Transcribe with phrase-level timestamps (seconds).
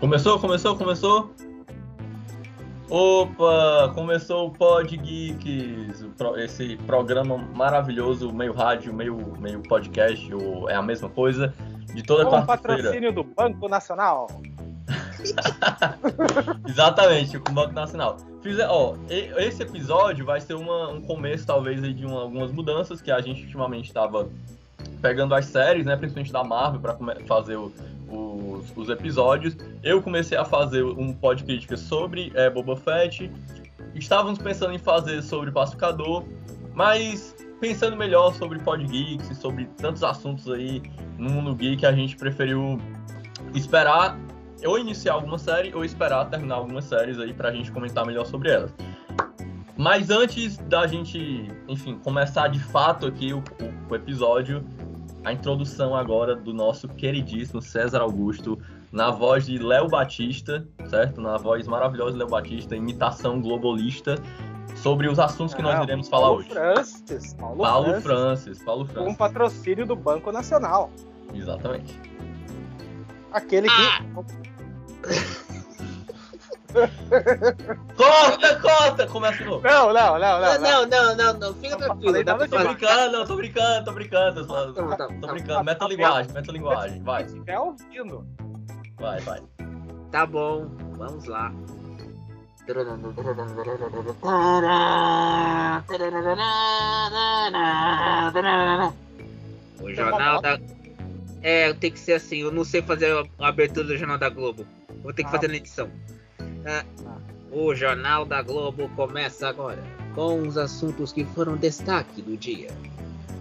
[0.00, 1.30] Começou, começou, começou?
[2.88, 6.04] Opa, começou o Pod Geeks,
[6.38, 11.54] esse programa maravilhoso, meio rádio, meio, meio podcast, ou é a mesma coisa,
[11.94, 12.76] de toda Com quarta-feira.
[12.82, 14.26] patrocínio do Banco Nacional.
[16.68, 18.16] Exatamente, com o Banco Nacional.
[18.42, 23.12] Fiz, ó, esse episódio vai ser uma- um começo, talvez, de uma- algumas mudanças que
[23.12, 24.28] a gente ultimamente estava
[25.00, 26.96] pegando as séries, né, principalmente da Marvel, para
[27.26, 27.70] fazer o-
[28.10, 29.56] os, os episódios.
[29.82, 33.30] Eu comecei a fazer um pod crítica sobre é, Boba Fett.
[33.94, 36.24] Estávamos pensando em fazer sobre Pacificador,
[36.74, 40.82] mas pensando melhor sobre Pod Geeks e sobre tantos assuntos aí
[41.18, 42.78] no mundo geek, a gente preferiu
[43.54, 44.18] esperar
[44.64, 48.50] ou iniciar alguma série ou esperar terminar algumas séries aí pra gente comentar melhor sobre
[48.50, 48.72] elas.
[49.76, 54.62] Mas antes da gente, enfim, começar de fato aqui o, o- o episódio,
[55.24, 58.58] a introdução agora do nosso queridíssimo César Augusto,
[58.90, 61.20] na voz de Léo Batista, certo?
[61.20, 64.16] Na voz maravilhosa de Léo Batista, imitação globalista,
[64.76, 66.48] sobre os assuntos que nós iremos falar Paulo hoje.
[66.48, 67.34] Francis.
[67.34, 68.04] Paulo, Paulo Francis.
[68.04, 69.16] Francis, Paulo Com Francis.
[69.16, 70.90] patrocínio do Banco Nacional.
[71.34, 72.00] Exatamente.
[73.32, 75.40] Aquele que.
[77.96, 79.06] Corta, corta!
[79.06, 79.62] Começa de novo.
[79.66, 80.60] Não, não, não, não.
[80.60, 82.24] Não, não, não, não, fica tranquilo.
[82.24, 82.64] falar.
[82.64, 84.46] brincando, não, tô brincando, tô brincando.
[84.46, 85.32] Tô, Tá, tá, tô tá.
[85.32, 85.64] brincando.
[85.64, 87.02] Meta linguagem, meta linguagem.
[87.02, 88.26] Vai, estiver ouvindo.
[88.98, 89.42] vai, vai.
[90.10, 91.52] Tá bom, vamos lá.
[99.80, 100.58] O Jornal da.
[101.42, 104.66] É, tem que ser assim, eu não sei fazer a abertura do Jornal da Globo.
[105.02, 105.32] Vou ter que Ah.
[105.32, 105.90] fazer na edição.
[106.66, 106.84] Ah,
[107.52, 109.82] O Jornal da Globo começa agora,
[110.14, 112.68] com os assuntos que foram destaque do dia.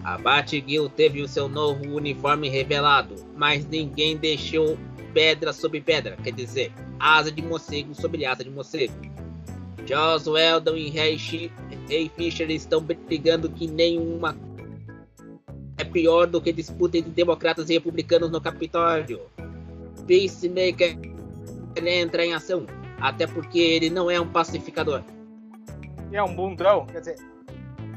[0.04, 4.78] A Batgirl teve o seu novo uniforme revelado, mas ninguém deixou
[5.14, 8.94] pedra sobre pedra, quer dizer, asa de morcego sobre asa de morcego.
[9.86, 11.18] Joss Weldon e Ray
[12.16, 14.36] Fisher estão brigando que nenhuma
[15.78, 19.20] é pior do que disputa entre democratas e republicanos no Capitólio.
[20.06, 20.98] Peacemaker
[21.76, 22.66] entra em ação,
[23.02, 25.04] até porque ele não é um pacificador.
[26.12, 26.86] E é um bundão.
[26.88, 27.16] Quer dizer.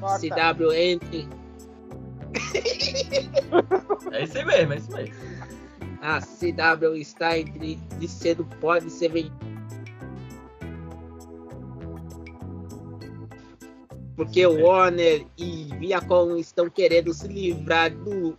[0.00, 1.28] CW entre
[4.10, 5.14] É isso mesmo, é isso mesmo.
[6.00, 9.52] a CW está entre de cedo pode ser vendido.
[14.16, 18.36] Porque o Warner e Viacom estão querendo se livrar do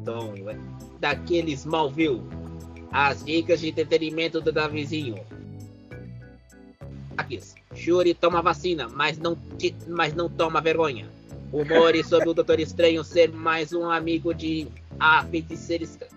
[0.00, 0.56] então, é,
[1.00, 2.22] daquele Smallville.
[2.90, 5.24] As dicas de entretenimento do Davizinho.
[7.16, 7.40] Aqui,
[7.74, 11.08] Shuri toma vacina, mas não, ti- mas não toma vergonha.
[11.52, 14.66] Humores sobre o Doutor Estranho ser mais um amigo de
[14.98, 16.12] a feiticeira estranha.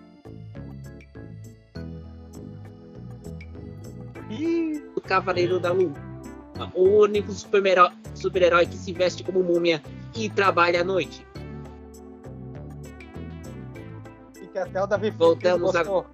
[4.96, 5.92] O Cavaleiro da Lua.
[6.74, 9.82] O único super-herói super-herói que se veste como múmia
[10.14, 11.24] e trabalha à noite.
[14.42, 16.06] e que até o Davi Voltamos gostou.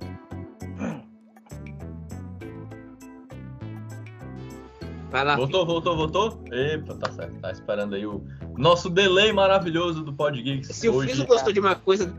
[5.13, 5.37] Vai lá.
[5.37, 6.43] Voltou, voltou, voltou?
[6.51, 7.39] Epa, tá certo.
[7.41, 8.25] Tá esperando aí o
[8.57, 10.69] nosso delay maravilhoso do Pod Geeks.
[10.75, 11.13] Se o hoje.
[11.13, 12.13] filho gostou de uma coisa,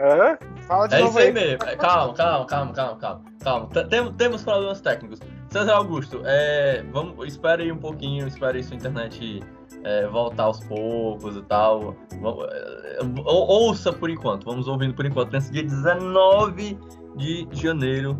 [0.00, 0.36] Hã?
[0.66, 1.64] Fala de É novo isso aí mesmo.
[1.64, 3.22] É, Calma, calma, calma, calma, calma.
[3.42, 3.66] calma.
[3.68, 5.20] T- tem- temos problemas técnicos.
[5.50, 9.42] César Augusto, é, vamos, espere aí um pouquinho, espere aí sua internet
[9.84, 11.94] é, voltar aos poucos e tal.
[12.20, 15.32] Vamos- é, ou- ouça por enquanto, vamos ouvindo por enquanto.
[15.32, 16.78] Nesse dia 19
[17.16, 18.16] de janeiro,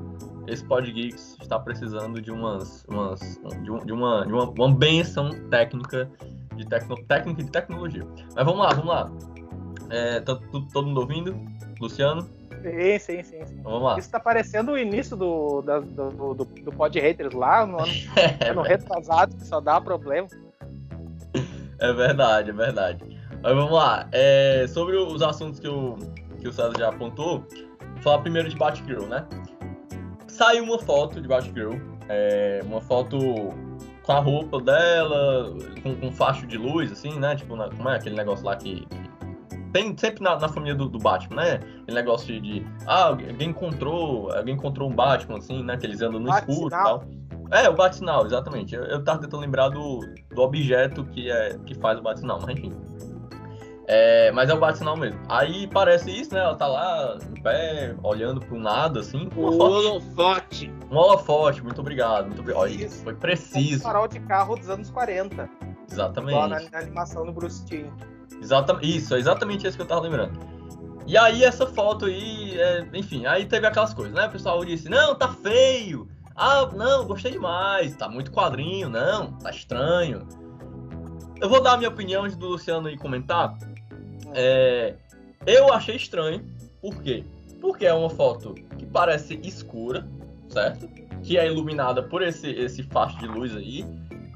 [0.46, 3.20] esse Pod Geeks está precisando de umas, umas
[3.62, 6.10] de, um- de uma, de uma, uma benção técnica
[6.56, 8.06] de tecno, técnica e de tecnologia.
[8.34, 9.10] Mas vamos lá, vamos lá.
[9.90, 11.34] É, tá tu- todo mundo ouvindo?
[11.80, 12.22] Luciano?
[12.62, 13.44] Sim, sim, sim.
[13.46, 13.62] sim.
[13.62, 13.98] Vamos lá.
[13.98, 17.92] Isso tá parecendo o início do, da- do, do, do Pod Haters lá no ano,
[18.40, 20.28] É, ano retrasado, que só dá problema.
[21.78, 23.04] é verdade, é verdade.
[23.42, 24.08] Mas vamos lá.
[24.12, 25.96] É, sobre os assuntos que o,
[26.40, 27.40] que o César já apontou,
[27.94, 29.26] vou falar primeiro de Batgirl, né?
[30.42, 31.74] Saiu uma foto de Batgirl,
[32.08, 33.16] é, uma foto
[34.02, 35.54] com a roupa dela,
[35.84, 37.36] com, com facho de luz, assim, né?
[37.36, 38.84] Tipo, na- como é aquele negócio lá que.
[38.86, 39.12] que
[39.72, 41.54] tem sempre na, na família do, do Batman, né?
[41.82, 44.32] Aquele negócio de, de, Ah, alguém encontrou.
[44.32, 45.76] Alguém encontrou um Batman, assim, né?
[45.76, 47.04] Que eles andam no escuro e tal.
[47.52, 48.74] É, o bate-sinal, exatamente.
[48.74, 50.00] Eu, eu tava tentando lembrar do,
[50.34, 52.72] do objeto que, é, que faz o bate-sinal, mas enfim.
[53.88, 55.18] É, mas é o bate-sinal mesmo.
[55.28, 56.40] Aí parece isso, né?
[56.40, 59.28] Ela tá lá, em pé, olhando pro nada, assim.
[59.30, 60.72] foto, holofote.
[60.90, 62.26] um holofote, muito obrigado.
[62.26, 62.62] Muito obrigado.
[62.62, 63.02] Olha, Isso.
[63.02, 63.82] foi Um preciso.
[63.82, 65.34] farol de carro dos anos 40.
[65.34, 66.70] Igual na, Exatamente.
[66.72, 67.90] na animação do Bruce Timm.
[68.40, 68.96] Exatamente.
[68.96, 70.38] Isso, é exatamente isso que eu tava lembrando.
[71.06, 74.26] E aí essa foto aí, é, enfim, aí teve aquelas coisas, né?
[74.26, 76.08] O pessoal disse, não, tá feio.
[76.36, 80.26] Ah, não, gostei demais, tá muito quadrinho, não, tá estranho.
[81.40, 83.58] Eu vou dar a minha opinião antes do Luciano ir comentar.
[84.34, 84.94] É,
[85.46, 86.44] eu achei estranho,
[86.80, 87.24] por quê?
[87.60, 90.06] Porque é uma foto que parece escura,
[90.48, 90.88] certo?
[91.22, 93.84] Que é iluminada por esse, esse facho de luz aí.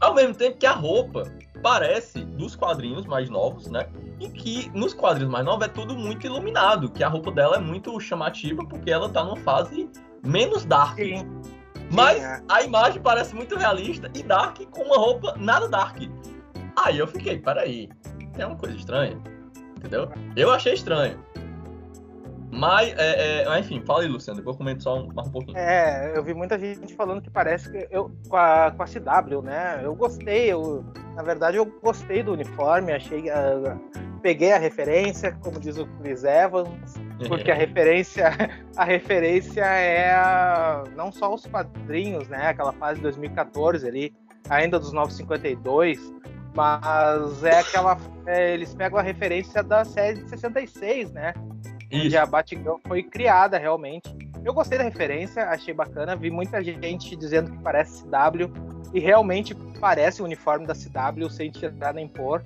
[0.00, 1.25] Ao mesmo tempo que a roupa
[1.62, 3.88] parece dos quadrinhos mais novos, né?
[4.20, 7.60] E que nos quadrinhos mais novos é tudo muito iluminado, que a roupa dela é
[7.60, 9.90] muito chamativa porque ela tá numa fase
[10.25, 10.96] menos dark.
[10.98, 11.26] Sim.
[11.90, 12.43] Mas Sim, é.
[12.48, 15.98] a imagem parece muito realista e dark com uma roupa nada dark.
[16.76, 17.88] Aí eu fiquei, peraí,
[18.34, 19.19] tem uma coisa estranha,
[19.86, 20.08] entendeu?
[20.34, 21.18] Eu achei estranho.
[22.50, 25.58] Mas, é, é, enfim, fala aí, Luciano, depois eu comento só um, mais um pouquinho.
[25.58, 29.42] É, eu vi muita gente falando que parece que eu com a, com a CW,
[29.42, 29.80] né?
[29.82, 30.82] Eu gostei, eu,
[31.14, 33.76] na verdade eu gostei do uniforme, achei, ah,
[34.22, 36.94] peguei a referência, como diz o Chris Evans,
[37.28, 38.30] porque a referência,
[38.74, 42.46] a referência é a- não só os quadrinhos, né?
[42.48, 44.14] Aquela fase de 2014 ali,
[44.48, 46.10] ainda dos 952,
[46.56, 51.35] mas é aquela, é, eles pegam a referência da série de 66, né?
[51.93, 52.19] onde Isso.
[52.19, 54.08] a Batgirl foi criada realmente.
[54.43, 56.17] Eu gostei da referência, achei bacana.
[56.17, 58.50] Vi muita gente dizendo que parece CW
[58.94, 62.43] e realmente parece o uniforme da CW sem tirar nem pôr.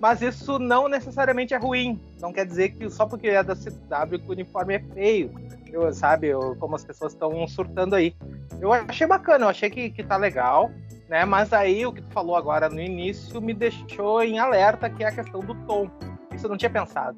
[0.00, 2.00] Mas isso não necessariamente é ruim.
[2.20, 5.32] Não quer dizer que só porque é da CW que o uniforme é feio.
[5.70, 8.14] Eu, sabe, eu- como as pessoas estão surtando aí.
[8.60, 10.70] Eu achei bacana, eu achei que, que tá legal,
[11.12, 11.26] né?
[11.26, 15.08] Mas aí o que tu falou agora no início me deixou em alerta, que é
[15.08, 15.90] a questão do tom.
[16.34, 17.16] Isso eu não tinha pensado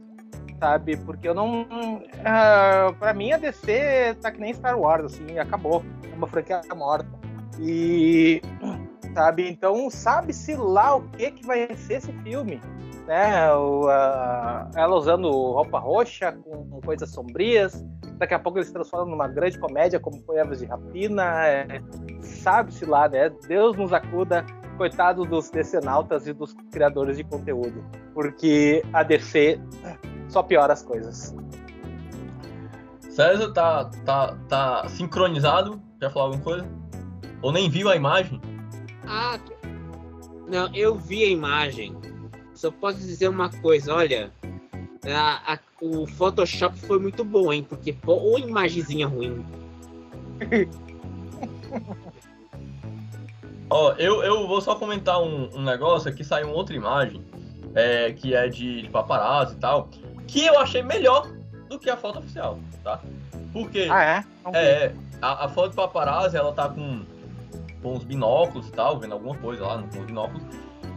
[0.59, 0.97] sabe?
[0.97, 1.67] Porque eu não.
[2.25, 5.85] ah, pra mim, a DC tá que nem Star Wars, assim, acabou.
[6.11, 7.09] É uma franquia morta.
[7.61, 8.41] E.
[9.13, 9.49] Sabe?
[9.49, 12.63] Então, sabe-se lá o que, que vai ser esse filme.
[13.07, 13.53] Né?
[13.53, 17.85] O, ah, ela usando roupa roxa, com coisas sombrias.
[18.19, 21.47] Daqui a pouco eles se transformam numa grande comédia, como foi Aves de Rapina.
[21.47, 21.83] é,
[22.21, 23.31] sabe-se lá, né?
[23.47, 24.45] Deus nos acuda.
[24.77, 27.85] Coitado dos decenautas e dos criadores de conteúdo.
[28.13, 29.61] Porque a DC
[30.29, 31.35] só piora as coisas.
[33.09, 35.81] César tá, tá, tá sincronizado?
[36.01, 36.67] Quer falar alguma coisa?
[37.41, 38.41] Ou nem viu a imagem?
[39.07, 39.39] Ah,
[40.49, 41.97] não, eu vi a imagem.
[42.55, 44.33] Só posso dizer uma coisa, olha.
[45.13, 47.65] A- a- o Photoshop foi muito bom, hein?
[47.69, 49.45] Porque pô, ou imagenzinha ruim.
[53.71, 57.25] Ó, eu, eu vou só comentar um, um negócio aqui, saiu uma outra imagem,
[57.75, 59.89] é, que é de, de paparazzi e tal,
[60.29, 61.27] que eu achei melhor
[61.69, 63.01] do que a foto oficial, tá?
[63.53, 64.21] Porque Ah, é?
[64.21, 64.57] Vi.
[64.59, 67.03] é, a, a foto de paparazzi, ela tá com,
[67.83, 70.43] com os binóculos e tal, vendo alguma coisa lá no- com os binóculos.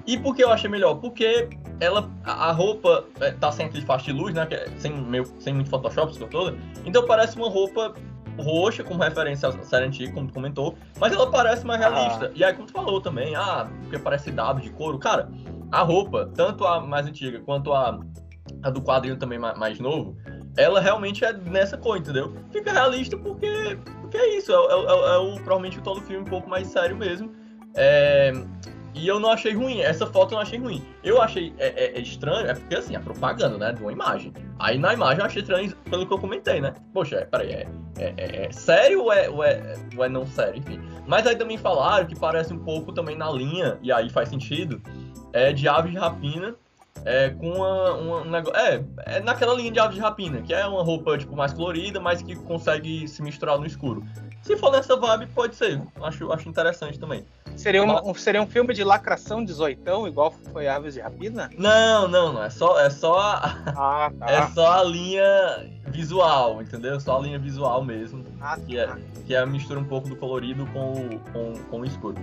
[0.07, 0.95] E por que eu achei melhor?
[0.95, 1.50] Porque
[1.81, 4.48] ela, a, roupa é, tá sem aquele faixa de luz, né?
[4.50, 6.57] é sem, meio, sem muito Photoshop, coisa toda.
[6.86, 7.94] Então parece uma roupa
[8.39, 10.75] roxa, como referência à série antiga, como tu comentou.
[11.00, 11.89] Mas ela parece mais Ah.
[11.89, 12.31] realista.
[12.36, 14.98] E aí, como tu falou também, ah, porque parece dado de couro.
[14.98, 15.30] Cara,
[15.71, 18.00] a roupa, tanto a mais antiga quanto a,
[18.63, 20.15] a do quadrinho também ma- mais, novo,
[20.56, 22.33] ela realmente é nessa cor, entendeu?
[22.51, 24.51] Fica realista porque, porque é isso.
[24.51, 27.36] É, é- é- é o, provavelmente o todo filme um pouco mais sério mesmo.
[27.75, 28.31] É,
[28.98, 29.80] e eu não achei ruim.
[29.80, 30.84] Essa foto eu não achei ruim.
[31.04, 33.74] Eu achei é, é- é estranho, é porque assim, a propaganda, né?
[33.74, 34.34] De uma imagem.
[34.60, 36.74] Aí na imagem eu achei estranho pelo que eu comentei, né?
[36.94, 39.38] Poxa, é, peraí, é, é, é- é sério ou é, ou,
[39.98, 40.58] ou é não sério?
[40.58, 40.80] Enfim.
[41.08, 44.82] Mas aí também falaram que parece um pouco também na linha, e aí faz sentido,
[45.34, 46.56] é de aves de rapina.
[47.06, 48.60] É, com uma, uma- um negócio.
[48.60, 52.00] É, é naquela linha de aves de rapina, que é uma roupa tipo, mais colorida,
[52.01, 54.04] mas que consegue se misturar no escuro.
[54.42, 55.80] Se for nessa vibe, pode ser.
[56.01, 57.24] Acho, acho interessante também.
[57.58, 61.50] Seria, um, um- seria um filme de lacração 18, igual foi Aves de Rapina?
[61.58, 62.44] Não, não, não.
[62.44, 64.32] É só, é só, a, Ah, tá.
[64.32, 67.00] é só a linha visual, entendeu?
[67.00, 68.24] Só a linha visual mesmo.
[68.40, 68.96] Ah, Que é,
[69.26, 72.16] que é a mistura um pouco do colorido com o, com, com o escuro.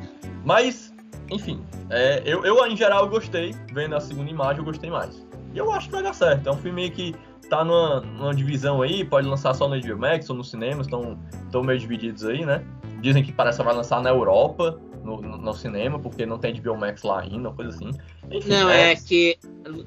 [0.44, 0.94] Mas,
[1.30, 1.60] enfim,
[1.90, 3.54] é, eu, eu em geral gostei.
[3.72, 5.26] Vendo a segunda imagem, eu gostei mais.
[5.52, 6.48] E eu acho que vai dar certo.
[6.48, 7.14] É um filme que
[7.50, 11.62] tá numa, numa divisão aí, pode lançar só no HBO Max ou nos cinemas, estão
[11.62, 12.62] meio divididos aí, né?
[13.00, 16.76] Dizem que parece que vai lançar na Europa, no, no, cinema, porque não tem HBO
[16.76, 17.90] Max lá ainda, coisa assim.
[18.30, 19.38] Enfim, Não, é que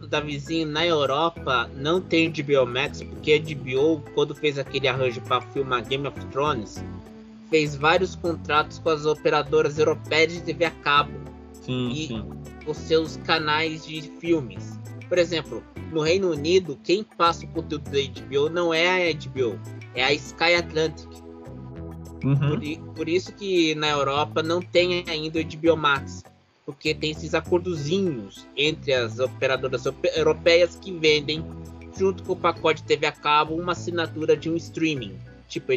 [0.08, 5.42] Davizinho, na Europa não tem HBO Max, porque a HBO, quando fez aquele arranjo para
[5.42, 6.84] filmar Game of Thrones,
[7.50, 11.12] fez vários contratos com as operadoras europeias de TV a cabo,
[11.54, 12.26] Sim, e- sim.
[12.68, 14.80] os seus canais de filmes.
[15.10, 19.60] Por exemplo, no Reino Unido, quem passa o conteúdo da HBO não é a HBO,
[19.96, 21.27] é a Sky Atlantic.
[22.24, 22.38] Uhum.
[22.38, 26.24] Por, por isso que na Europa não tem ainda o HBO Max.
[26.66, 31.46] Porque tem esses acordozinhos entre as operadoras ope- europeias que vendem
[31.98, 35.16] junto com o pacote TV a cabo, uma assinatura de um streaming.
[35.48, 35.72] Tipo,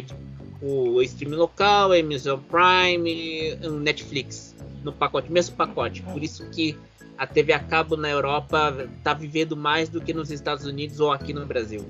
[0.61, 4.53] o streaming local, Amazon Prime, Netflix.
[4.83, 6.01] No pacote, mesmo pacote.
[6.01, 6.77] Por isso que
[7.17, 11.11] a TV a cabo na Europa tá vivendo mais do que nos Estados Unidos ou
[11.11, 11.85] aqui no Brasil.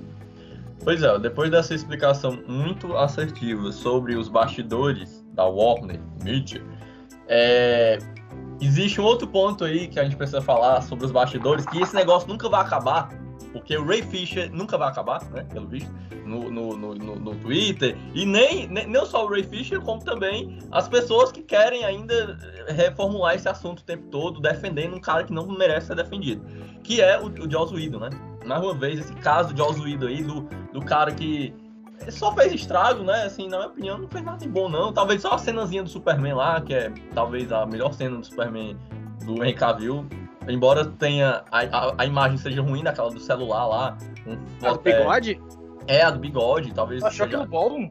[0.84, 6.60] Pois é, depois dessa explicação muito assertiva sobre os bastidores da Warner Media,
[7.28, 7.98] é,
[8.60, 11.94] existe um outro ponto aí que a gente precisa falar sobre os bastidores, que esse
[11.94, 13.10] negócio nunca vai acabar,
[13.52, 15.92] porque o Ray Fisher nunca vai acabar, né, pelo visto,
[16.26, 20.88] no, no, no, no Twitter, e nem, nem só o Ray Fisher, como também as
[20.88, 22.36] pessoas que querem ainda
[22.68, 26.44] reformular esse assunto o tempo todo, defendendo um cara que não merece ser defendido,
[26.82, 28.10] que é o, o Joss Whedon, né?
[28.44, 31.54] Mais uma vez, esse caso de Joss Whedon aí, do, do cara que
[32.10, 33.24] só fez estrago, né?
[33.24, 34.92] Assim, na minha opinião, não fez nada de bom, não.
[34.92, 38.76] Talvez só a cenazinha do Superman lá, que é talvez a melhor cena do Superman
[39.24, 40.06] do Henry Cavill.
[40.48, 43.98] Embora tenha a, a, a, imagem seja ruim daquela do celular lá.
[44.26, 45.40] Um, a do bigode?
[45.86, 47.02] É, é, a do bigode, talvez.
[47.02, 47.46] Achou seja...
[47.46, 47.88] bom?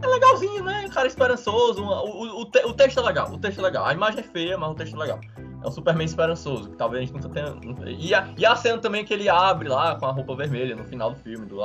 [0.00, 0.88] É legalzinho, né?
[0.92, 1.82] Cara esperançoso.
[1.82, 3.84] Um, o, o, o, texto é legal, o texto é legal.
[3.84, 5.20] A imagem é feia, mas o texto é legal.
[5.62, 7.56] É um Superman esperançoso, que talvez a gente nunca tenha.
[7.86, 10.84] E a, e a cena também que ele abre lá com a roupa vermelha no
[10.84, 11.60] final do filme, do,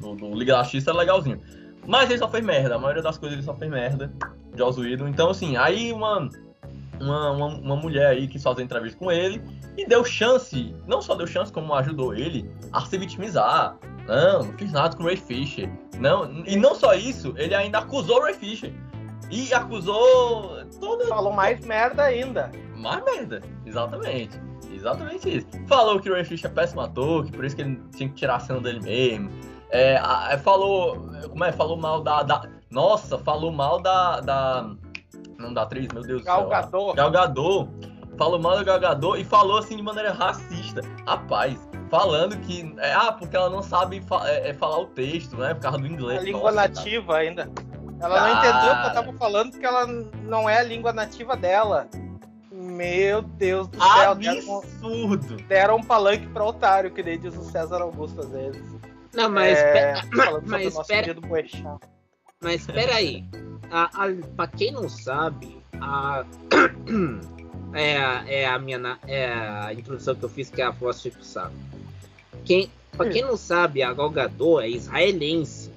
[0.00, 1.40] do, do Liga da é legalzinho.
[1.86, 4.12] Mas ele só fez merda, a maioria das coisas ele só fez merda.
[4.56, 5.08] Joss Whedon.
[5.08, 6.28] Então, assim, aí uma,
[7.00, 9.42] uma, uma, uma, mulher aí que fazer entrevista com ele
[9.76, 13.76] e deu chance, não só deu chance, como ajudou ele a se vitimizar.
[14.06, 15.70] Não, não fiz nada com o Ray Fisher.
[15.98, 18.72] Não, e não só isso, ele ainda acusou o Ray Fisher.
[19.30, 21.06] E acusou todo.
[21.06, 22.52] Falou mais merda ainda.
[22.76, 24.38] Mais merda, exatamente.
[24.70, 25.46] Exatamente isso.
[25.66, 28.14] Falou que o Ray Fisher é péssimo ator, que por isso que ele tinha que
[28.14, 29.30] tirar a cena dele mesmo
[29.74, 31.10] é, a, falou.
[31.28, 31.50] Como é?
[31.50, 32.48] Falou mal da, da.
[32.70, 34.20] Nossa, falou mal da.
[34.20, 34.70] da
[35.36, 36.70] não da atriz, meu Deus Galgador.
[36.70, 36.94] do céu.
[36.94, 37.68] Galgador.
[38.16, 40.80] Falou mal da Galgador e falou assim de maneira racista.
[41.04, 41.58] Rapaz,
[41.94, 42.74] falando que.
[42.78, 45.54] É, ah, porque ela não sabe fa é, é, falar o texto, né?
[45.54, 46.20] Por causa do inglês.
[46.20, 47.18] A língua Nossa, nativa cara.
[47.18, 47.50] ainda.
[48.00, 51.36] Ela não entendeu o que eu tava falando porque ela não é a língua nativa
[51.36, 51.88] dela.
[52.52, 54.10] Meu Deus do céu.
[54.10, 55.36] Absurdo.
[55.36, 58.62] Deram, deram um palanque pra otário, que nem diz o César Augusto às vezes.
[59.14, 59.56] Não, mas.
[59.56, 59.94] É,
[60.44, 61.16] mas espera.
[62.42, 63.24] Mas espera aí.
[63.70, 66.24] A, a, pra quem não sabe, a.
[67.74, 71.06] é, a, é a minha é a introdução que eu fiz que é a voz
[71.20, 71.54] saco.
[72.44, 75.72] Quem, pra quem não sabe, a Galgador é israelense.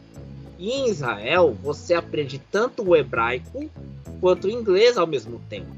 [0.58, 3.70] E em Israel você aprende tanto o hebraico
[4.20, 5.76] quanto o inglês ao mesmo tempo.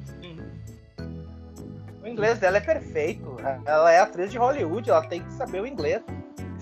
[2.01, 3.38] O inglês dela é perfeito.
[3.65, 6.01] Ela é atriz de Hollywood, ela tem que saber o inglês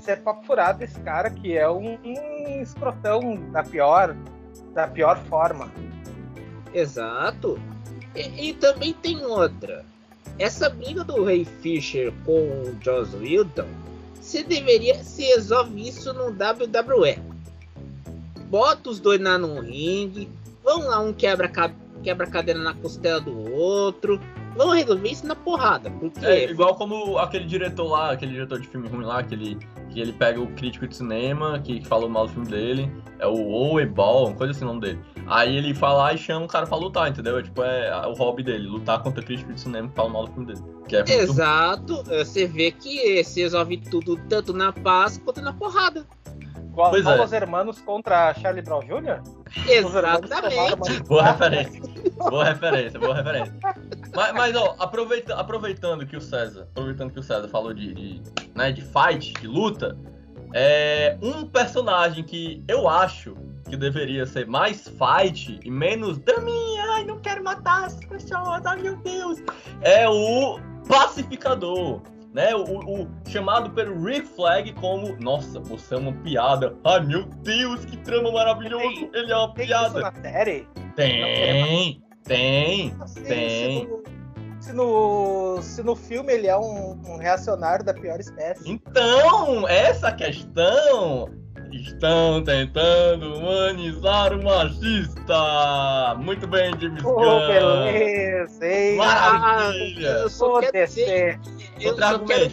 [0.07, 4.15] ser papo furado esse cara que é um, um escrotão da pior,
[4.73, 5.69] da pior forma.
[6.73, 7.59] Exato.
[8.17, 9.85] E, e, também tem outra.
[10.39, 13.67] Essa briga do Ray Fisher com o Joss Whedon,
[14.19, 17.19] você deveria se resolve isso no WWE.
[18.49, 20.29] Bota os dois lá no ringue,
[20.63, 21.49] vão lá um quebra
[22.03, 24.19] quebra cadeira na costela do outro,
[24.57, 25.91] Vamos resolver isso na porrada.
[25.91, 26.25] Porque...
[26.25, 29.59] É igual como aquele diretor lá, aquele diretor de filme ruim lá, que ele,
[29.97, 33.25] que ele pega o crítico de cinema, que, que falou mal do filme dele, é
[33.25, 34.99] o Owe Ball, coisa assim o nome dele.
[35.25, 37.39] Aí ele fala e chama o cara pra lutar, entendeu?
[37.39, 40.33] É, tipo, é o hobby dele, lutar contra crítico de cinema que fala mal do
[40.33, 40.63] filme dele.
[40.91, 46.05] É Exato, você vê que se resolve tudo tanto na paz quanto na porrada.
[46.69, 47.23] Igual pois é.
[47.23, 49.23] Os Hermanos contra Charlie Brown Jr.?
[49.67, 51.03] Exatamente.
[51.07, 51.81] Boa referência.
[52.17, 53.53] Boa referência, boa referência.
[54.15, 58.21] Mas, mas ó, aproveita, aproveitando que o César, aproveitando que o César falou de, de,
[58.55, 59.97] né, de fight, de luta,
[60.53, 63.35] é um personagem que eu acho
[63.69, 68.81] que deveria ser mais fight e menos draminha, ai, não quero matar as pessoas, ai
[68.81, 69.39] meu Deus,
[69.81, 72.01] é o pacificador
[72.37, 72.53] né?
[72.53, 76.77] O, o, chamado pelo Rick Flag como, nossa, você é uma piada.
[76.83, 78.83] Ai meu Deus, que trama maravilhoso!
[78.83, 79.87] Tem, Ele é uma tem piada.
[79.87, 80.67] Isso na série?
[80.95, 83.89] Tem, tem, tem.
[84.59, 88.69] Se no, se no filme ele é um, um reacionário da pior espécie.
[88.69, 91.29] Então, essa questão
[91.71, 96.15] Estão tentando humanizar o machista!
[96.19, 97.47] Muito bem, James oh, Gunn!
[97.47, 98.97] beleza, hein?
[98.97, 100.15] Maravilha!
[100.15, 101.39] Ah, eu só quero dizer...
[101.79, 102.49] Eu só quero...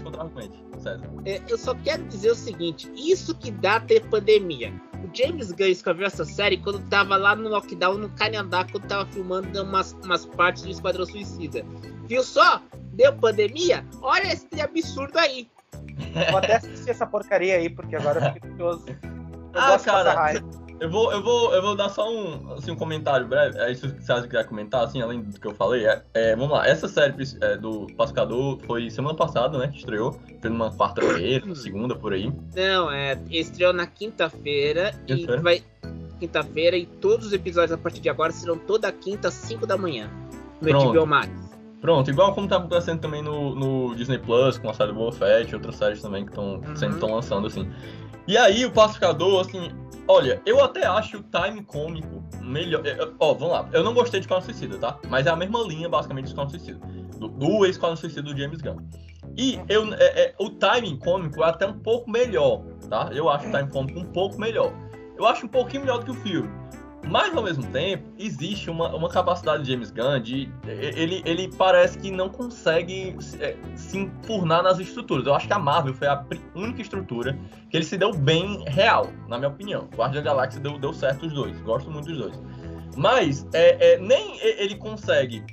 [0.81, 1.11] César.
[1.25, 4.73] É, eu só quero dizer o seguinte, isso que dá ter pandemia.
[5.03, 9.07] O James Gunn escreveu essa série quando tava lá no lockdown no Canadá, quando tava
[9.07, 11.65] filmando umas, umas partes do Esquadrão Suicida.
[12.07, 12.61] Viu só?
[12.93, 13.85] Deu pandemia?
[14.03, 15.49] Olha esse absurdo aí.
[16.31, 18.85] Vou até assistir essa porcaria aí, porque agora eu fico curioso.
[18.89, 20.43] Eu ah, cara,
[20.81, 23.59] Eu vou, eu vou, eu vou dar só um, assim, um comentário breve.
[23.59, 25.87] É isso que você quer comentar, assim, além do que eu falei.
[25.87, 29.69] É, é vamos lá, essa série é, do Pascador foi semana passada, né?
[29.69, 30.19] Que estreou.
[30.41, 32.33] Foi numa quarta-feira, segunda, por aí.
[32.55, 35.63] Não, é, estreou na quinta-feira e vai.
[36.19, 40.09] Quinta-feira e todos os episódios a partir de agora serão toda quinta, 5 da manhã.
[40.61, 40.93] No Pronto.
[40.93, 41.44] HBO Max.
[41.85, 45.53] Pronto, igual como tá acontecendo também no, no Disney Plus, com a série Boa Fett
[45.53, 46.75] e outras séries também que estão uhum.
[46.75, 47.71] sempre lançando, assim.
[48.27, 49.71] E aí, o Pacificador, assim,
[50.09, 52.83] olha, eu até acho o time cômico melhor.
[53.21, 54.99] Ó, vamos lá, eu não gostei de Esquadrão Suicida, tá?
[55.11, 56.81] Mas é a mesma linha, basicamente, de Esquadrão Suicida.
[57.19, 58.79] Do, do ex-Esquadrão Suicida do James Gunn.
[59.37, 63.11] E eu, é, é, o timing cômico é até um pouco melhor, tá?
[63.13, 64.73] Eu acho o timing cômico um pouco melhor.
[65.19, 66.49] Eu acho um pouquinho melhor do que o filme.
[67.09, 70.51] Mas ao mesmo tempo, existe uma, uma capacidade de James Gunn de.
[70.67, 75.27] Ele, ele parece que não consegue é, se enfurnar nas estruturas.
[75.27, 77.39] Eu acho que a Marvel foi a única estrutura
[77.71, 79.89] que ele se deu bem real, na minha opinião.
[79.95, 81.61] Guardiã da Galáxia deu, deu certo os dois.
[81.61, 82.43] Gosto muito dos dois.
[82.97, 85.45] Mas é, é, nem ele consegue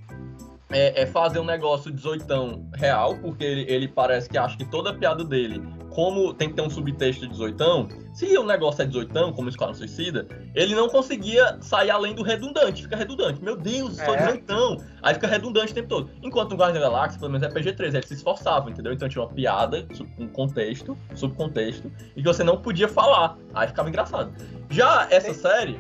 [0.72, 4.94] é, é, fazer um negócio 18 real, porque ele, ele parece que acha que toda
[4.94, 9.34] piada dele, como tem que ter um subtexto de 18, se o negócio é 18,
[9.34, 13.44] como Esquadrão Suicida, ele não conseguia sair além do redundante, fica redundante.
[13.44, 14.38] Meu Deus, só é.
[14.38, 14.84] 18.
[15.01, 16.10] Aí fica redundante o tempo todo.
[16.22, 18.94] Enquanto no Guardião da Galáxia, pelo menos é PG-13, ele se esforçava, entendeu?
[18.94, 19.86] Então tinha uma piada,
[20.18, 23.38] um contexto, subcontexto, e que você não podia falar.
[23.54, 24.34] Aí ficava engraçado.
[24.70, 25.80] Já essa série,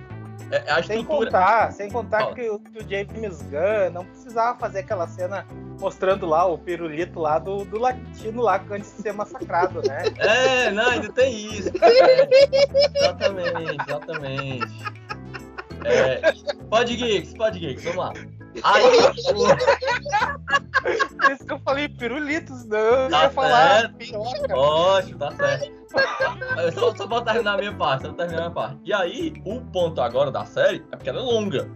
[0.51, 4.79] é, a sem contar, sem contar que o, que o, James Gunn não precisava fazer
[4.79, 5.45] aquela cena
[5.79, 10.03] mostrando lá o pirulito lá do, do latino lá antes de ser massacrado, né?
[10.19, 11.71] É, não, ainda tem isso.
[11.81, 12.27] É,
[12.97, 14.83] exatamente, exatamente.
[15.85, 16.33] É,
[16.69, 18.13] pode geeks, pode geeks, vamos lá.
[18.63, 18.83] Aí,
[20.81, 20.91] Por
[21.31, 23.09] isso que eu falei pirulitos, não.
[23.09, 24.55] Tá eu ia falar piroca.
[24.55, 25.71] Ótimo, tá certo.
[26.73, 28.77] só, só pra terminar a minha parte, só pra terminar a minha parte.
[28.83, 31.69] E aí, o ponto agora da série é porque ela é longa.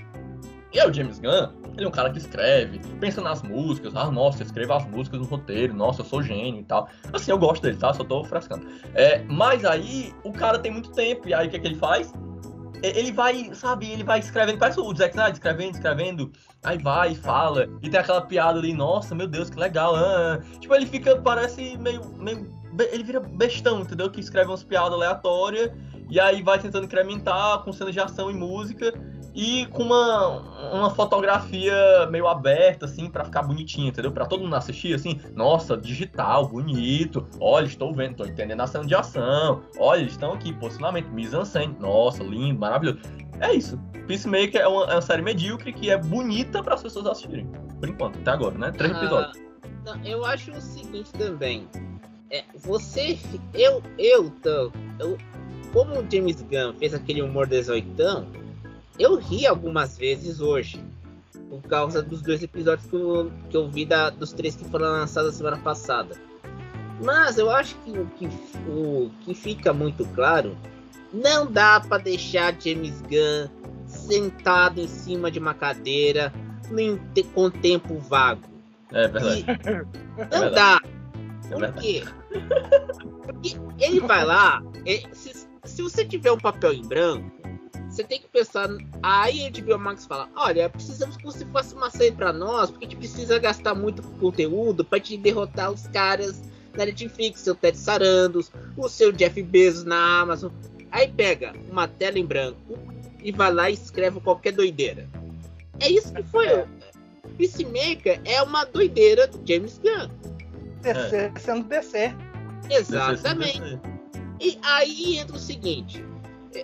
[0.73, 3.95] E aí, o James Gunn, ele é um cara que escreve, pensa nas músicas.
[3.95, 5.73] Ah, nossa, eu escrevo as músicas no roteiro.
[5.73, 6.89] Nossa, eu sou gênio e tal.
[7.13, 7.93] Assim, eu gosto dele, tá?
[7.93, 8.67] Só tô frescando.
[8.93, 11.29] É, mas aí, o cara tem muito tempo.
[11.29, 12.11] E aí, o que, é que ele faz?
[12.89, 16.31] Ele vai, sabe, ele vai escrevendo, parece o Zack Snyder, escrevendo, escrevendo,
[16.63, 20.41] aí vai, fala, e tem aquela piada ali, nossa, meu Deus, que legal, ah.
[20.59, 22.51] tipo, ele fica, parece meio, meio,
[22.91, 25.71] ele vira bestão, entendeu, que escreve umas piadas aleatórias,
[26.09, 28.93] e aí vai tentando incrementar com cenas de ação e música,
[29.35, 34.11] e com uma, uma fotografia meio aberta, assim, para ficar bonitinho, entendeu?
[34.11, 38.85] Para todo mundo assistir, assim, nossa, digital, bonito, olha, estou vendo, estou entendendo a cena
[38.85, 42.99] de ação, olha, eles estão aqui, posicionamento, mise-en-scène, nossa, lindo, maravilhoso.
[43.41, 43.77] É isso.
[44.07, 47.45] Peacemaker é uma, é uma série medíocre que é bonita para as pessoas assistirem,
[47.79, 48.71] por enquanto, até agora, né?
[48.71, 49.43] Três ah, episódios.
[49.85, 51.67] Não, eu acho o seguinte também,
[52.35, 53.17] é, você,
[53.53, 55.17] eu, eu, tô, eu,
[55.71, 58.27] como o James Gunn fez aquele humor desoitão,
[58.99, 60.83] eu ri algumas vezes hoje.
[61.49, 64.87] Por causa dos dois episódios que eu, que eu vi da, dos três que foram
[64.87, 66.15] lançados semana passada.
[67.01, 68.27] Mas eu acho que o que,
[68.67, 70.57] o que fica muito claro,
[71.13, 73.49] não dá para deixar James Gunn
[73.87, 76.33] sentado em cima de uma cadeira
[77.33, 78.41] com tempo vago.
[78.91, 79.41] É verdade.
[79.41, 80.55] E não é verdade.
[80.55, 80.94] dá.
[81.51, 82.03] É Por quê?
[83.23, 87.31] Porque ele vai lá, ele, se, se você tiver um papel em branco,
[87.89, 88.67] você tem que pensar.
[89.01, 92.85] Aí a HBO Max fala: olha, precisamos que você faça uma série pra nós, porque
[92.85, 96.41] a gente precisa gastar muito conteúdo pra te derrotar os caras
[96.75, 100.51] na Netflix, seu Ted Sarandos, o seu Jeff Bezos na Amazon.
[100.91, 102.77] Aí pega uma tela em branco
[103.23, 105.07] e vai lá e escreve qualquer doideira.
[105.79, 106.47] É isso que foi.
[106.47, 106.67] É.
[107.37, 110.09] Peacemaker é uma doideira do James Gunn.
[110.93, 111.31] DC é.
[111.39, 112.15] sendo DC.
[112.69, 113.79] Exatamente.
[114.39, 116.03] E aí entra o seguinte: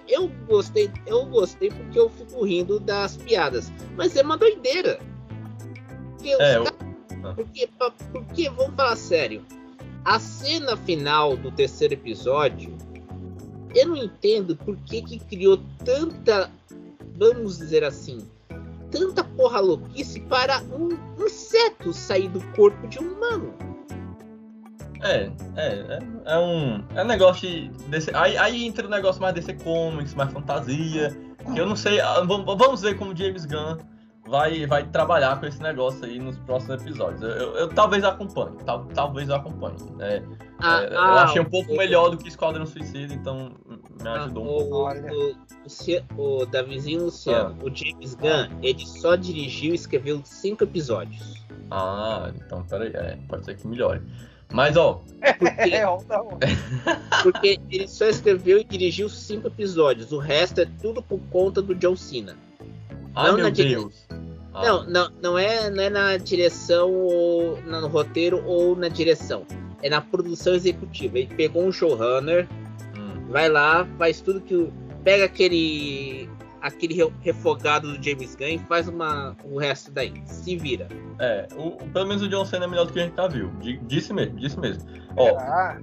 [0.08, 3.72] eu gostei, eu gostei porque eu fico rindo das piadas.
[3.96, 5.00] Mas é uma doideira.
[6.12, 6.64] Porque, é, eu...
[7.36, 7.70] porque,
[8.12, 9.44] porque, vamos falar sério.
[10.04, 12.76] A cena final do terceiro episódio,
[13.76, 16.50] eu não entendo por que, que criou tanta,
[17.16, 18.28] vamos dizer assim,
[18.90, 20.90] tanta porra louquice para um
[21.24, 23.71] inseto sair do corpo de um humano.
[25.02, 27.70] É, é, é, é um, é um negócio de.
[27.88, 31.16] Desse, aí, aí entra o um negócio mais desse comics, mais fantasia.
[31.54, 32.00] Que eu não sei.
[32.00, 33.78] Ah, vamos ver como James Gunn
[34.32, 37.22] vai, vai trabalhar com esse negócio aí nos próximos episódios.
[37.22, 39.76] Eu, eu, eu talvez acompanhe, tal, talvez eu acompanhe.
[40.00, 40.24] É,
[40.60, 44.08] ah, é, ah, eu achei um pouco o, melhor do que Esquadrão Suicida, então me
[44.08, 45.02] ah, ajudou um pouco.
[46.18, 47.66] O, o, o Davizinho Luciano, ah.
[47.66, 51.42] o James Gunn, ele só dirigiu e escreveu cinco episódios.
[51.70, 54.02] Ah, então peraí, é, pode ser que melhore.
[54.52, 55.02] Mas, ó,
[55.38, 56.00] Porque, É, não.
[57.24, 60.12] porque ele só escreveu e dirigiu cinco episódios.
[60.12, 62.36] O resto é tudo por conta do John Cena.
[63.16, 64.06] ai Não meu na dire- Deus.
[64.54, 69.46] Ah, Não, não, não é, não é na direção ou no roteiro ou na direção.
[69.82, 71.18] É na produção executiva.
[71.20, 72.48] Ele pegou um showrunner,
[72.98, 73.28] hum.
[73.30, 74.56] vai lá, faz tudo que.
[74.56, 76.30] o- Pega aquele.
[76.62, 80.14] Aquele re- refogado do James Gunn e faz uma, o resto daí.
[80.26, 80.88] Se vira.
[81.20, 83.50] É, o, pelo menos o John Cena é melhor do que a gente já viu.
[83.60, 84.84] Di- Disse mesmo, disse mesmo.
[85.18, 85.78] Ó, Ah,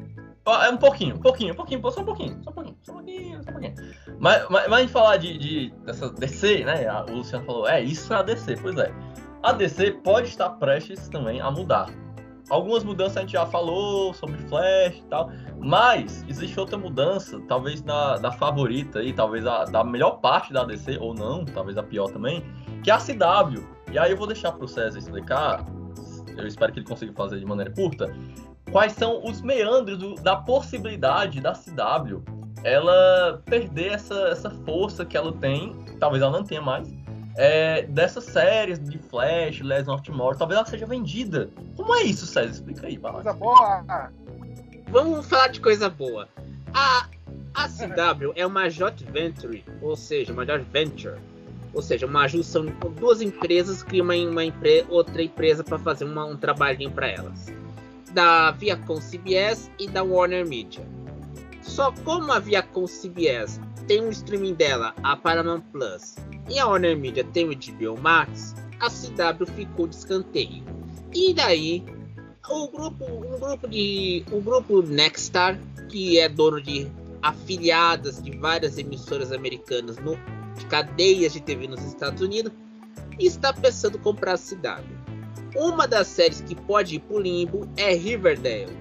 [0.45, 2.93] ó, é um pouquinho, um pouquinho, um pouquinho, só um pouquinho, só um pouquinho, só
[2.93, 3.75] um pouquinho, só um pouquinho.
[4.19, 6.87] Mas, mas, mas falar de, de dessa DC, né?
[7.09, 8.93] O Luciano falou, é, isso é a DC, pois é.
[9.43, 11.88] A DC pode estar prestes também a mudar.
[12.51, 17.83] Algumas mudanças a gente já falou sobre Flash e tal, mas existe outra mudança, talvez
[17.83, 21.83] da, da favorita aí, talvez a, da melhor parte da DC, ou não, talvez a
[21.83, 22.43] pior também,
[22.83, 23.63] que é a CW.
[23.93, 25.65] E aí eu vou deixar pro César explicar,
[26.37, 28.15] eu espero que ele consiga fazer de maneira curta,
[28.73, 32.23] quais são os meandros do- da possibilidade da CW
[32.65, 36.89] ela perder essa, essa força que ela tem, talvez ela não tenha mais,
[37.40, 41.48] é, dessas séries de Flash, Legends of Tomorrow, talvez ela seja vendida.
[41.77, 42.51] Como é isso, César?
[42.51, 43.22] Explica aí, vai lá.
[43.22, 44.11] coisa boa.
[44.90, 46.29] Vamos falar de coisa boa.
[46.74, 47.07] A,
[47.55, 51.16] a CW é uma joint venture, ou seja, uma joint venture.
[51.74, 56.05] Ou seja, uma junção de duas empresas cria uma, uma empre- outra empresa para fazer
[56.07, 57.46] uma- um trabalhinho para elas.
[58.12, 60.85] Da Viacom CBS e da Warner Media.
[61.62, 66.16] Só como a Viacom CBS tem um streaming dela, a Paramount Plus,
[66.48, 70.62] e a Warner Media tem o HBO Max, a CW ficou de escanteio.
[71.14, 71.83] E daí
[72.51, 76.87] o grupo, um grupo de, o grupo Nexstar, que é dono de
[77.22, 80.16] afiliadas de várias emissoras americanas no,
[80.57, 82.53] de cadeias de TV nos Estados Unidos,
[83.18, 84.85] está pensando comprar a CW.
[85.57, 88.77] Uma das séries que pode ir pro limbo é Riverdale,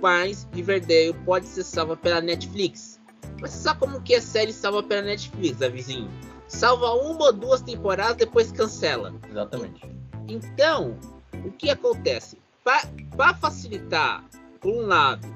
[0.00, 2.93] mas Riverdale pode ser salva pela Netflix.
[3.40, 6.08] Mas sabe como que é série salva pela Netflix, vizinho?
[6.48, 9.14] Salva uma ou duas temporadas, depois cancela.
[9.30, 9.82] Exatamente.
[10.28, 10.96] Então,
[11.44, 12.38] o que acontece?
[12.62, 14.24] Para facilitar,
[14.60, 15.26] por um lado,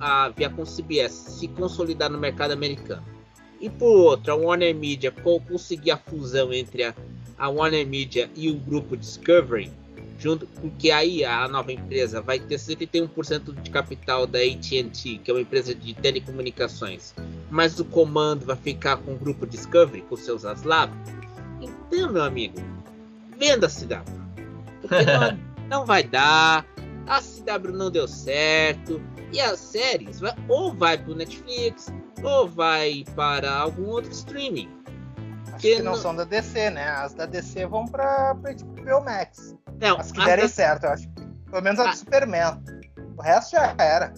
[0.00, 3.04] a Viacom CBS se consolidar no mercado americano,
[3.60, 6.94] e por outro, a Warner Media co- conseguir a fusão entre a,
[7.36, 9.70] a Warner Media e o grupo Discovery,
[10.18, 15.34] junto, porque aí a nova empresa vai ter 71% de capital da AT&T, que é
[15.34, 17.14] uma empresa de telecomunicações,
[17.50, 20.90] mas o comando vai ficar com o grupo Discovery, com seus Aslav.
[21.60, 22.58] Então, meu amigo,
[23.36, 24.18] venda a CW.
[24.82, 25.38] Porque não,
[25.80, 26.64] não vai dar,
[27.06, 29.00] a CW não deu certo,
[29.32, 34.68] e as séries vai- ou vai pro Netflix, ou vai para algum outro streaming.
[35.48, 36.88] Acho Que que não não- são da DC, né?
[36.88, 39.56] As da DC vão pra, pra HBO Max.
[39.80, 41.08] Não, As que as derem da- certo, eu acho.
[41.50, 41.90] Pelo menos a Ah.
[41.90, 42.62] do Superman.
[43.16, 44.12] O resto já era.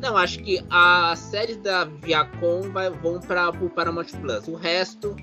[0.00, 4.48] Não, acho que as séries da Viacom vai, vão para o Paramount Plus.
[4.48, 5.16] O resto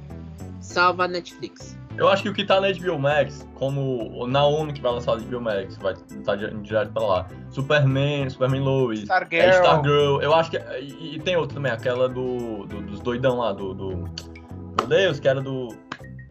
[0.60, 1.78] salva a Netflix.
[1.98, 5.18] Eu acho que o que tá na HBO Max, como o Naomi que vai lançar
[5.18, 7.28] na HBO Max, vai estar direto pra lá.
[7.50, 9.44] Superman, Superman Lois, Stargirl.
[9.44, 10.58] é, Stargirl, eu acho que.
[10.58, 13.90] E, e tem outro também, aquela do, do- dos doidão lá, do, do.
[14.80, 15.68] Meu Deus, que era do.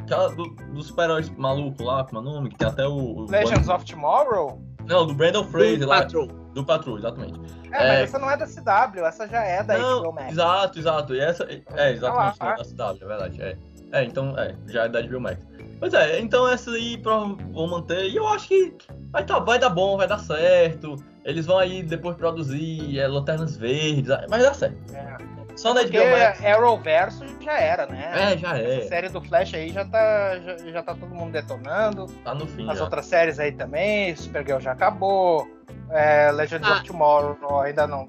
[0.00, 2.48] Aquela do, dos super-heróis maluco lá, como é o nome?
[2.48, 2.94] Que tem até o.
[2.94, 4.60] o Legends of Tomorrow?
[4.86, 5.98] Não, do Brandon Fraser Do lá.
[6.02, 6.28] Patrol.
[6.54, 7.38] Do Patrol, exatamente.
[7.72, 7.88] É, É.
[7.88, 10.32] mas essa não é da CW, essa já é da HBO Não, Max.
[10.32, 11.14] exato, exato.
[11.14, 11.44] E essa.
[11.76, 13.42] É, exatamente, Ah da CW, é verdade.
[13.42, 13.56] É.
[13.92, 15.38] é, então, é, já é da HBO Max.
[15.78, 17.36] Pois é, então essa aí vão
[17.68, 18.04] manter.
[18.10, 18.74] E eu acho que
[19.10, 20.96] vai, tá, vai dar bom, vai dar certo.
[21.24, 24.76] Eles vão aí depois produzir é, Lanternas Verdes, vai dar certo.
[24.94, 25.16] É.
[25.56, 26.44] Só na Porque HBO Max.
[26.44, 28.32] Arrowverso já era, né?
[28.32, 28.80] É, já A é.
[28.82, 32.06] série do Flash aí já tá, já, já tá todo mundo detonando.
[32.24, 32.68] Tá no fim.
[32.70, 32.84] As já.
[32.84, 35.46] outras séries aí também, Supergirl já acabou.
[35.90, 36.74] É, Legends Ah.
[36.76, 38.06] of Tomorrow ainda não.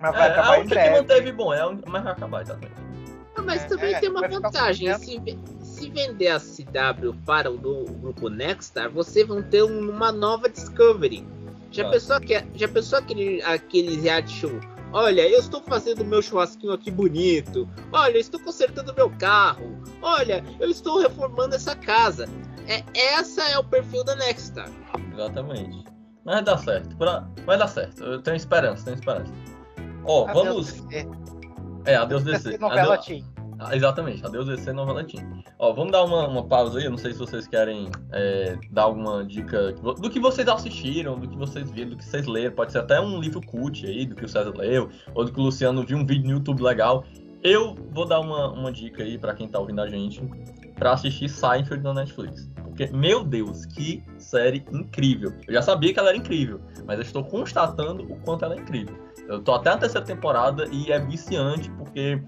[0.00, 0.96] Mas É, vai a acabar em única que breve.
[1.00, 2.72] manteve bom, é mas vai acabar, exatamente.
[3.36, 4.94] Ah, mas É, também é, tem uma vai vantagem.
[4.98, 5.20] Se,
[5.62, 10.10] se vender a CW para o, do- o grupo Nexstar, você vão ter um- uma
[10.12, 11.26] nova Discovery.
[11.70, 11.90] Já Ah.
[11.90, 14.60] pensou, que, já pensou aquele, aquele reality show?
[14.92, 17.68] Olha, eu estou fazendo meu churrasquinho aqui bonito.
[17.92, 19.78] Olha, eu estou consertando meu carro.
[20.00, 22.26] Olha, eu estou reformando essa casa.
[22.66, 24.68] É, essa é o perfil da Nexstar.
[25.12, 25.84] Exatamente.
[26.24, 26.96] Mas dar certo.
[26.96, 28.02] pra- Vai dar certo.
[28.04, 29.32] Eu tenho esperança, tenho esperança.
[30.04, 30.72] Ó, Adeus, vamos.
[30.82, 31.08] DC.
[31.84, 32.58] É, adeus DC DC.
[32.58, 33.24] novela Adeus- Teen.
[33.60, 35.26] Ah, exatamente, adeus DC novela Teen.
[35.58, 38.82] Ó, vamos dar uma, uma pausa aí, eu não sei se vocês querem é, dar
[38.84, 42.54] alguma dica do que vocês assistiram, do que vocês viram, do que vocês leram.
[42.54, 45.40] Pode ser até um livro cult aí, do que o César leu, ou do que
[45.40, 47.04] o Luciano viu um vídeo no YouTube legal.
[47.42, 50.20] Eu vou dar uma, uma dica aí pra quem tá ouvindo a gente,
[50.76, 52.48] pra assistir Seinfeld na Netflix.
[52.62, 55.32] Porque, meu Deus, que série incrível.
[55.46, 58.58] Eu já sabia que ela era incrível, mas eu estou constatando o quanto ela é
[58.58, 58.94] incrível.
[59.26, 62.22] Eu tô até na terceira temporada e é viciante, porque.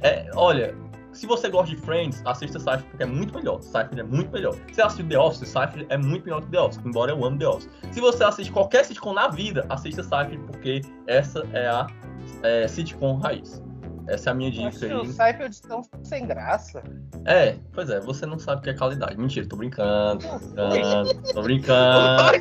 [0.00, 0.76] É, olha,
[1.12, 3.62] se você gosta de Friends, assista Seinfeld porque é muito melhor.
[3.62, 4.54] Seinfeld é muito melhor.
[4.54, 7.38] Se você assiste The Office, Seinfeld é muito melhor que The Office, embora eu ame
[7.38, 7.70] The Office.
[7.92, 11.86] Se você assiste qualquer sitcom na vida, assista Seinfeld porque essa é a
[12.42, 13.62] é, sitcom raiz.
[14.06, 14.94] Essa é a minha dica Acho que aí.
[14.94, 16.82] os Seinfeld estão sem graça.
[17.24, 19.16] É, pois é, você não sabe o que é qualidade.
[19.16, 21.42] Mentira, tô brincando, tô brincando, tô
[22.28, 22.32] brincando,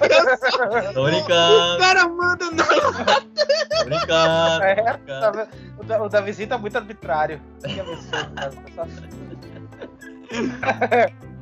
[0.94, 2.66] tô O brincando, cara manda não.
[2.66, 4.64] tô brincando.
[4.64, 5.50] É, tô tá brincando.
[5.80, 7.40] o, da, o Davizinho tá muito arbitrário.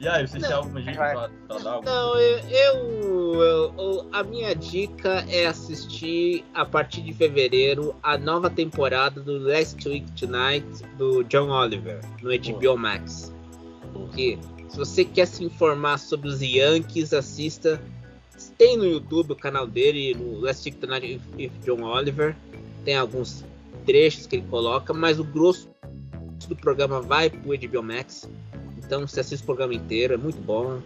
[0.00, 1.80] E aí, vocês têm alguma dica pra, pra dar?
[1.82, 8.50] Não, eu, eu- eu- A minha dica é assistir a partir de fevereiro a nova
[8.50, 10.66] temporada do Last Week Tonight
[10.98, 13.32] do John Oliver no HBO Max.
[13.92, 17.80] Porque se você quer se informar sobre os Yankees, assista.
[18.58, 22.36] Tem no YouTube o canal dele, no Last Week Tonight with John Oliver.
[22.84, 23.44] Tem alguns
[23.86, 25.68] trechos que ele coloca, mas o grosso
[26.48, 28.28] do programa vai pro HBO Max.
[28.86, 30.80] Então você assiste o programa inteiro, é muito bom.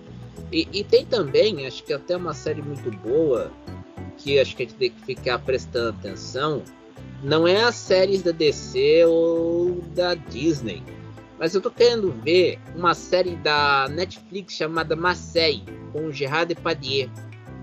[0.53, 3.51] E, e tem também, acho que até uma série muito boa,
[4.17, 6.63] que acho que a gente tem que ficar prestando atenção.
[7.23, 10.83] Não é as séries da DC ou da Disney.
[11.39, 17.09] Mas eu tô querendo ver uma série da Netflix chamada Marseille, com o Gerard Depardieu.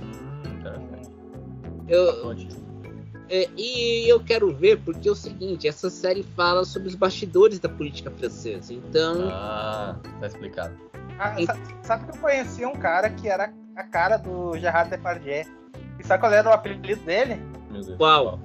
[0.01, 1.09] Hum, interessante.
[1.87, 2.64] Eu, Conte.
[3.29, 7.59] É, e eu quero ver porque é o seguinte, essa série fala sobre os bastidores
[7.59, 8.73] da política francesa.
[8.73, 10.75] Então, Ah, tá explicado.
[11.19, 15.43] Ah, sa- sabe que eu conheci um cara que era a cara do Gerard Depardieu.
[15.99, 17.35] E sabe qual era o apelido dele?
[17.71, 17.97] Meu Deus.
[17.97, 18.39] Qual?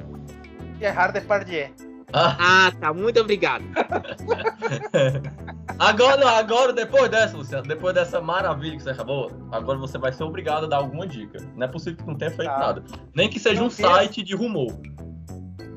[0.78, 1.68] Gerard Depardieu.
[2.12, 3.64] Ah, ah, tá, muito obrigado.
[5.78, 10.12] agora, não, agora, depois dessa, Luciano, depois dessa maravilha que você acabou, agora você vai
[10.12, 11.38] ser obrigado a dar alguma dica.
[11.56, 12.58] Não é possível que não tenha feito Tá.
[12.58, 12.82] nada.
[13.14, 14.72] Nem que seja Não um site de rumor.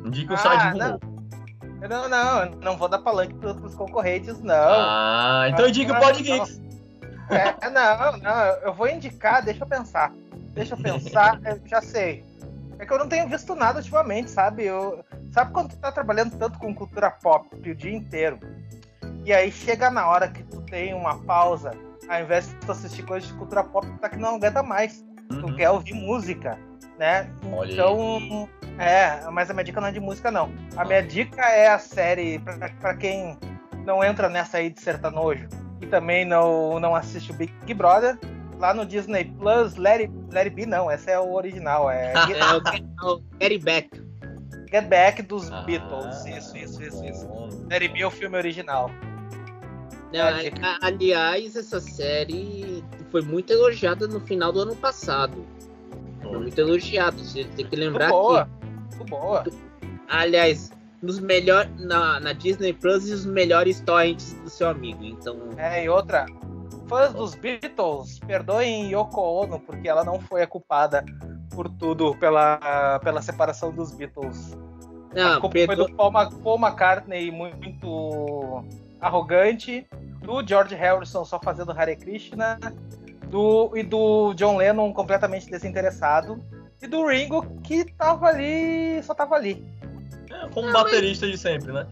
[0.05, 0.85] Indique um Ah, site de não.
[0.85, 0.99] rumor.
[1.89, 4.55] Não, não, eu não vou dar palanque pros, pros concorrentes, não.
[4.55, 6.23] Ah, então indique o Ah, Pod não.
[6.45, 6.61] Geeks.
[7.29, 10.11] É, não, não, eu vou indicar, deixa eu pensar.
[10.53, 12.23] Deixa eu pensar, eu já sei.
[12.79, 14.63] É que eu não tenho visto nada ultimamente, sabe?
[14.65, 18.39] Eu, sabe quando tu tá trabalhando tanto com cultura pop o dia inteiro?
[19.25, 21.71] E aí chega na hora que tu tem uma pausa,
[22.09, 25.03] ao invés de tu assistir coisas de cultura pop, tu tá que não aguenta mais.
[25.29, 25.55] Tu Uhum.
[25.55, 26.59] quer ouvir música,
[26.99, 27.29] né?
[27.51, 27.73] Olha aí.
[27.73, 30.51] então, é, mas a minha dica não é de música, não.
[30.75, 33.37] A minha dica é a série, pra, pra quem
[33.85, 35.47] não entra nessa aí de sertanojo
[35.81, 38.17] e também não, não assiste o Big Brother,
[38.59, 42.13] lá no Disney Plus, Let It, Let It Be, não, essa é o original, é
[42.37, 42.61] É o
[43.41, 43.89] Get It Back.
[44.73, 46.25] Get Back dos Ah, Beatles.
[46.25, 47.27] Isso, isso, isso, isso.
[47.71, 48.89] It Be é o filme original.
[50.11, 50.65] Não, É, dica.
[50.65, 55.45] a- aliás, essa série foi muito elogiada no final do ano passado.
[56.21, 57.17] Foi muito elogiada.
[57.17, 58.49] Você tem que Muito lembrar boa,
[58.89, 59.43] que, muito boa.
[60.07, 60.71] aliás,
[61.03, 65.03] nos melhor, na, na Disney Plus e os melhores torrents do seu amigo.
[65.03, 66.25] Então, É, e outra,
[66.87, 71.03] fãs dos Beatles, perdoem Yoko Ono, porque ela não foi a culpada
[71.51, 74.57] por tudo pela, pela separação dos Beatles.
[75.21, 78.63] A não, culpa perdo- foi do Paul, Paul McCartney muito
[78.99, 79.85] arrogante,
[80.21, 82.57] do George Harrison só fazendo Hare Krishna,
[83.27, 86.39] do, e do John Lennon completamente desinteressado,
[86.81, 89.63] e do Ringo que tava ali, só tava ali.
[90.29, 91.87] É, como Não, baterista de sempre, né?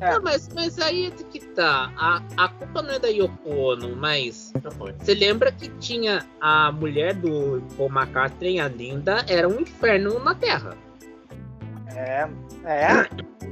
[0.00, 1.92] É, Não, mas, mas aí é que tá.
[1.96, 4.52] A, a culpa não é da Yoko Ono, mas
[4.98, 10.34] você lembra que tinha a mulher do Paul McCartney, a Linda, era um inferno na
[10.34, 10.76] Terra.
[11.96, 12.28] É,
[12.64, 13.08] é.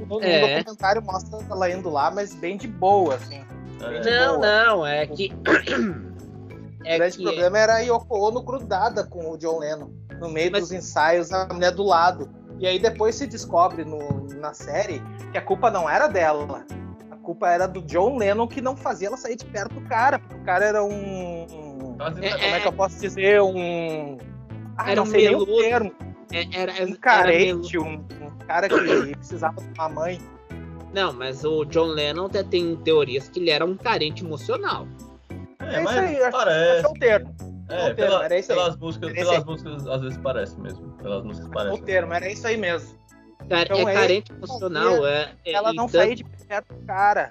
[0.07, 0.57] No, É.
[0.59, 3.43] documentário mostra ela indo lá, mas bem de boa, assim.
[3.81, 4.01] É.
[4.27, 4.65] Não, boa.
[4.65, 5.31] não, é que.
[5.33, 9.89] O é grande que problema era a Yoko Ono grudada com o John Lennon.
[10.19, 12.29] No meio Mas- dos ensaios, a mulher do lado.
[12.59, 15.01] E aí depois se descobre no- na série
[15.31, 16.63] que a culpa não era dela.
[17.09, 20.19] A culpa era do John Lennon que não fazia ela sair de perto do cara.
[20.19, 20.91] Porque o cara era um.
[20.91, 23.41] um- É, Como é que eu posso dizer?
[23.41, 24.17] Um.
[24.77, 25.91] Ah, Era não um sei nem o termo.
[26.33, 30.19] É- era, Um era melo- carente, um, um cara que precisava de uma mãe.
[30.93, 34.87] Não, mas o John Lennon até tem teorias que ele era um carente emocional.
[35.59, 36.71] É, É, mas isso aí, acho, parece.
[36.71, 37.35] acho que é o termo.
[37.69, 38.57] É, o termo, pela- era isso aí.
[38.57, 39.49] pelas músicas, Era isso pelas aí.
[39.49, 40.89] músicas às vezes parece mesmo.
[41.01, 41.81] Pelas músicas É o parece.
[41.83, 42.99] termo, era isso aí mesmo.
[43.49, 45.05] Cara, Então, é é carente emocional.
[45.07, 47.29] É, é- ela não então- saía de perto do cara.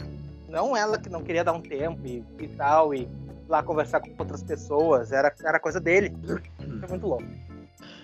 [0.49, 3.09] Não ela que não queria dar um tempo e, e tal, e ir
[3.49, 5.13] lá conversar com outras pessoas.
[5.13, 6.13] Era, era coisa dele.
[6.81, 7.25] Foi muito louco.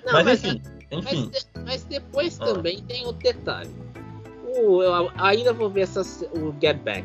[0.04, 1.28] Não, mas, mas, enfim, enfim.
[1.30, 2.46] de- mas depois Ah.
[2.46, 3.70] também tem o detalhe.
[4.58, 5.86] O, eu ainda vou ver
[6.32, 7.04] o Get Back.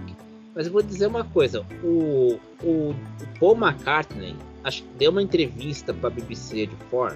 [0.56, 2.96] Mas eu vou dizer uma coisa: o, o, o
[3.40, 7.16] Paul McCartney acho que deu uma entrevista para a BBC de Four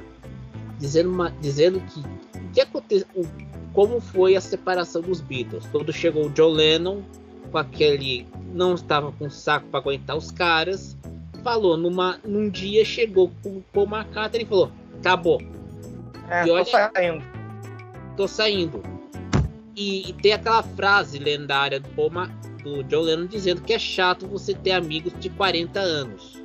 [0.80, 2.00] dizendo, uma, dizendo que
[2.38, 3.08] o que aconteceu,
[3.74, 5.66] como foi a separação dos Beatles.
[5.72, 7.02] Quando chegou o John Lennon
[7.52, 10.98] com aquele não estava com saco para aguentar os caras,
[11.44, 15.42] falou numa num dia chegou com o Paul McCartney e falou: "Acabou".
[16.30, 17.24] É, E olha- tô saindo.
[18.18, 18.84] tô saindo.
[19.76, 22.30] E, e tem aquela frase lendária do, Paul Ma-
[22.64, 26.42] do John Lennon dizendo que é chato você ter amigos de 40 anos.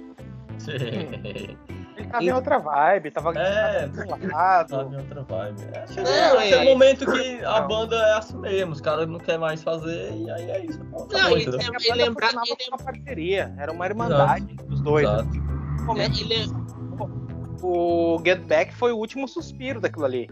[0.68, 3.88] Ele tava em outra vibe, tava É.
[3.88, 4.70] tava do lado.
[4.70, 5.60] Sabe, outra vibe.
[5.72, 7.68] É, chega é- um momento que a Não.
[7.68, 10.78] banda é assim mesmo, os caras não querem mais fazer e aí é isso.
[10.86, 11.60] Pô, tá Não, bom, e- entendeu?
[11.60, 15.06] A E banda lembrar- funcionava e como uma parceria, era uma irmandade dos dois.
[15.08, 15.28] Exato.
[15.86, 16.46] No É, ele,
[17.62, 20.31] O Get Back foi o último suspiro daquilo ali.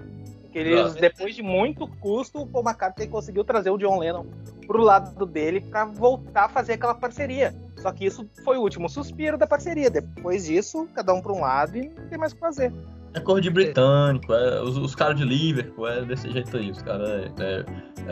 [0.51, 4.25] Que eles, depois de muito custo, o Paul McCartney conseguiu trazer o John Lennon
[4.67, 7.55] pro lado dele pra voltar a fazer aquela parceria.
[7.77, 9.91] Só que isso foi o último suspiro da parceria.
[9.91, 12.73] Depois disso, cada um pra um lado e não tem mais o que fazer.
[13.15, 16.83] É cor de britânico, é, os, os caras de Liverpool, é desse jeito aí, os
[16.83, 17.65] caras é, é,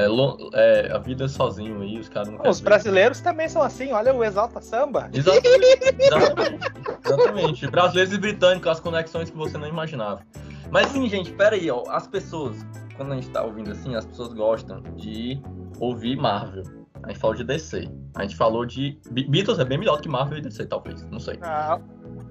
[0.05, 0.09] é
[0.55, 2.65] é, a vida sozinho aí, os caras não querem Os ver.
[2.65, 5.09] brasileiros também são assim, olha o Exalta Samba.
[5.13, 6.73] Exatamente, exatamente,
[7.05, 7.67] exatamente.
[7.69, 10.23] Brasileiros e britânicos, as conexões que você não imaginava.
[10.71, 11.85] Mas sim, gente, pera aí, ó.
[11.89, 12.57] As pessoas,
[12.97, 15.41] quando a gente tá ouvindo assim, as pessoas gostam de
[15.79, 16.65] ouvir Marvel.
[17.03, 17.89] A gente falou de DC.
[18.17, 18.99] A gente falou de.
[19.11, 21.05] Be- Beatles é bem melhor do que Marvel e DC, talvez.
[21.11, 21.39] Não sei.
[21.43, 21.79] Ah,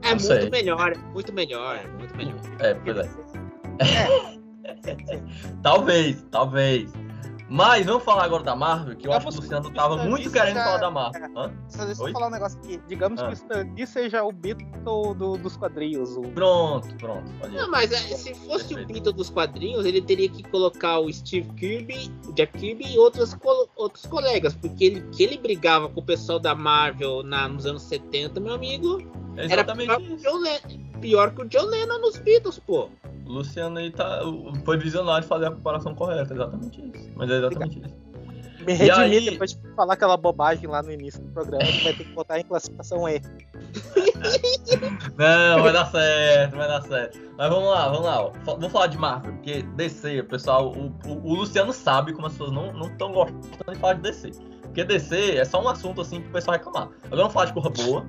[0.01, 2.39] é Não muito melhor, é muito melhor, é muito melhor.
[2.59, 3.09] É, pois é.
[5.61, 6.91] Talvez, talvez.
[7.47, 10.55] Mas vamos falar agora da Marvel, que eu acho que o Luciano tava muito querendo
[10.55, 11.29] falar da Marvel.
[11.37, 11.53] Hã?
[11.69, 12.11] Só deixa eu Oi?
[12.11, 12.81] falar um negócio aqui.
[12.87, 13.25] Digamos Ah.
[13.27, 16.17] que o Stan Lee seja o Beatle do- dos quadrinhos.
[16.17, 16.21] O...
[16.23, 17.31] Pronto, pronto.
[17.39, 17.57] Pode ir.
[17.57, 18.87] Não, mas é, se fosse o Perfeito.
[18.93, 23.35] Beatle dos quadrinhos, ele teria que colocar o Steve Kirby, o Jack Kirby e outros,
[23.35, 27.67] colo- outros colegas, porque ele, que ele brigava com o pessoal da Marvel na, nos
[27.67, 29.01] anos 70, meu amigo,
[29.37, 30.29] É era exatamente o isso.
[30.95, 32.89] Pior que o John Lennon nos Beatles, pô.
[33.25, 34.21] O Luciano aí tá,
[34.63, 37.09] foi visionário de fazer a comparação correta, exatamente isso.
[37.15, 37.95] Mas é exatamente isso.
[38.65, 41.83] Me E redimir aí- depois de falar aquela bobagem lá no início do programa, que
[41.83, 43.21] vai ter que botar em classificação E.
[45.17, 47.19] Não, vai dar certo, vai dar certo.
[47.37, 48.21] Mas vamos lá, vamos lá.
[48.25, 48.31] ó.
[48.45, 52.51] Vamos falar de Marvel, porque DC, pessoal, o, o- o Luciano sabe como as pessoas
[52.51, 54.31] não estão gostando de falar de DC.
[54.63, 56.89] Porque DC é só um assunto assim pro pessoal reclamar.
[57.05, 58.05] Agora vamos falar de Corra Boa.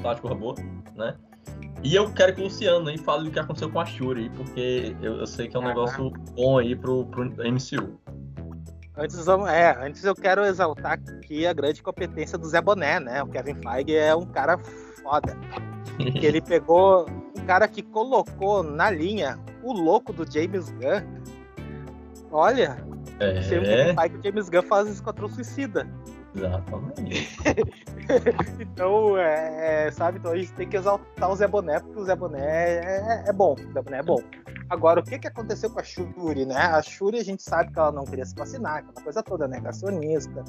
[0.00, 0.54] Falar de Corra Boa,
[0.96, 1.14] né?
[1.82, 4.30] E eu quero que o Luciano aí fale do que aconteceu com a Shuri aí,
[4.30, 5.68] porque eu, eu sei que é um Ah.
[5.68, 7.98] negócio bom aí pro, pro MCU.
[8.96, 13.22] Antes, é, antes eu quero exaltar aqui a grande competência do Zé Boné, né?
[13.22, 15.36] O Kevin Feige é um cara foda.
[16.18, 21.06] Que ele pegou um cara que colocou na linha o louco do James Gunn.
[22.32, 22.76] Olha,
[23.48, 25.88] sem o Kevin É, Feige, o James Gunn faz Esquadrão Suicida.
[26.34, 27.38] Exatamente.
[28.58, 32.04] Então, é, é, sabe, então a gente tem que exaltar o Zé Boné, porque o
[32.04, 34.18] Zé Boné é, é bom, o Zé Boné é bom.
[34.70, 36.56] Agora, o que, que aconteceu com a Shuri, né?
[36.56, 40.44] A Shuri, a gente sabe que ela não queria se vacinar, aquela coisa toda, negacionista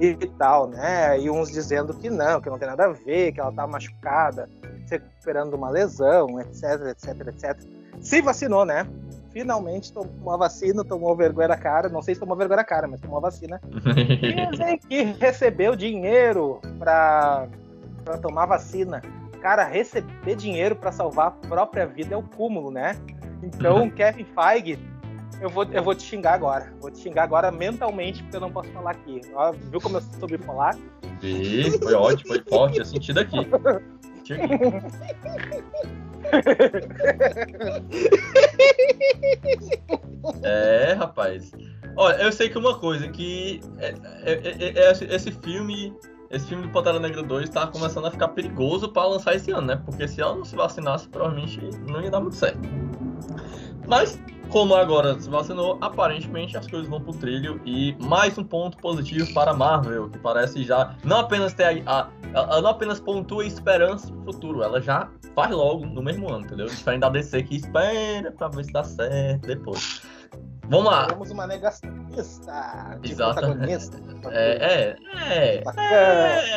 [0.00, 1.20] e tal, né?
[1.20, 4.48] E uns dizendo que não, que não tem nada a ver, que ela tá machucada,
[4.86, 7.60] se recuperando de uma lesão, etc, etc, etc.
[8.00, 8.86] Se vacinou, né?
[9.34, 12.86] Finalmente tomou a vacina, tomou vergonha na cara, não sei se tomou vergonha na cara,
[12.86, 13.60] mas tomou a vacina.
[14.52, 17.48] Dizem que recebeu dinheiro pra,
[18.04, 19.02] pra tomar vacina.
[19.42, 22.96] Cara, receber dinheiro pra salvar a própria vida é o cúmulo, né?
[23.42, 24.78] Então, Kevin Feige,
[25.40, 26.72] eu vou, eu vou te xingar agora.
[26.80, 29.20] Vou te xingar agora mentalmente, porque eu não posso falar aqui.
[29.34, 30.78] Ó, viu como eu sou bipolar?
[31.20, 33.38] Vi, foi ótimo, foi forte, eu senti daqui.
[40.42, 41.52] É, rapaz.
[41.96, 45.94] Olha, eu sei que uma coisa que é- é- é- é- esse, esse filme,
[46.30, 49.66] esse filme do Pantera Negra 2 tá começando a ficar perigoso pra lançar esse ano,
[49.66, 49.82] né?
[49.84, 52.58] Porque se ela não se vacinasse, provavelmente não ia dar muito certo.
[53.86, 54.18] Mas
[54.50, 59.32] como agora se vacinou, aparentemente as coisas vão pro trilho e mais um ponto positivo
[59.34, 64.12] para a Marvel, que parece já não apenas ter a, a- não apenas pontua esperança
[64.12, 66.66] pro futuro, ela já faz logo no mesmo ano, entendeu?
[66.66, 70.02] Diferente da DC que espera pra ver se dá certo depois.
[70.68, 71.06] Vamos lá.
[71.06, 73.56] Temos uma negacionista Exatamente.
[73.56, 73.98] protagonista.
[74.30, 74.96] É, é,
[75.28, 76.56] é, é,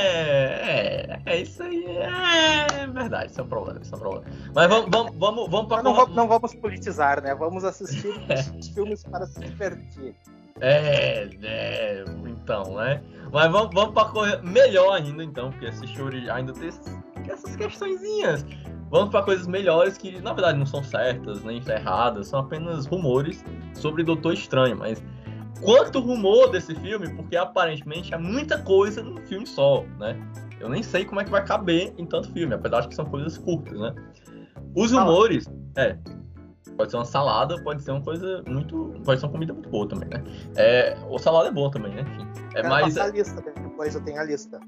[0.64, 4.26] é, é isso aí, é verdade, isso é um problema, isso é um problema.
[4.56, 7.36] Mas vamos, vamos, vamos, vamos pra Mas não, não vamos politizar, né?
[7.36, 8.14] Vamos assistir
[8.74, 10.16] filmes para se divertir.
[10.60, 13.02] É, é, então, né?
[13.32, 16.72] Mas vamos, vamos pra coisa melhor ainda, então, porque Shuri ainda tem
[17.30, 18.46] essas, questõezinhas.
[18.90, 23.44] Vamos pra coisas melhores que, na verdade, não são certas nem erradas, são apenas rumores
[23.74, 24.78] sobre Doutor Estranho.
[24.78, 25.04] Mas
[25.62, 30.18] quanto rumor desse filme, porque aparentemente é muita coisa num filme só, né?
[30.60, 33.06] Eu nem sei como é que vai caber em tanto filme, apesar de que são
[33.06, 33.94] coisas curtas, né?
[34.76, 35.98] Os rumores, é,
[36.78, 39.88] pode ser uma salada, pode ser uma coisa muito, pode ser uma comida muito boa
[39.88, 40.24] também, né?
[40.56, 42.02] É, o salada é bom também, né?
[42.02, 44.60] Enfim, é mais, a lista, depois eu tenho a lista.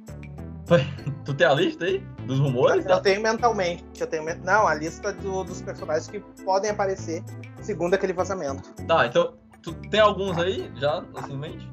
[1.26, 2.86] tu tem a lista aí dos rumores?
[2.86, 3.84] Eu tenho mentalmente.
[3.99, 7.24] Eu tenho, não, a lista do- dos personagens que podem aparecer
[7.61, 8.70] segundo aquele vazamento.
[8.86, 11.72] Tá, então tu tem alguns aí já assim em mente?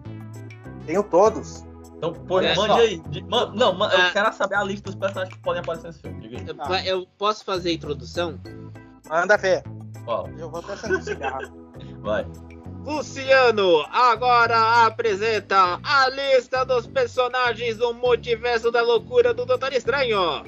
[0.87, 1.65] Tenho todos.
[1.97, 2.79] Então, pô, É, mande só.
[2.79, 3.03] aí.
[3.29, 4.11] Man- não, man- eu Ah.
[4.13, 6.21] quero saber a lista dos personagens que podem aparecer nesse filme.
[6.21, 6.47] Diga aí.
[6.47, 6.85] Eu, Tá.
[6.87, 8.39] eu posso fazer a introdução?
[9.09, 9.63] Manda ver.
[10.05, 10.29] Qual?
[10.39, 11.71] Eu vou até um cigarro.
[12.01, 12.27] Vai.
[12.87, 20.45] Luciano agora apresenta a lista dos personagens do multiverso da loucura do Doutor Estranho.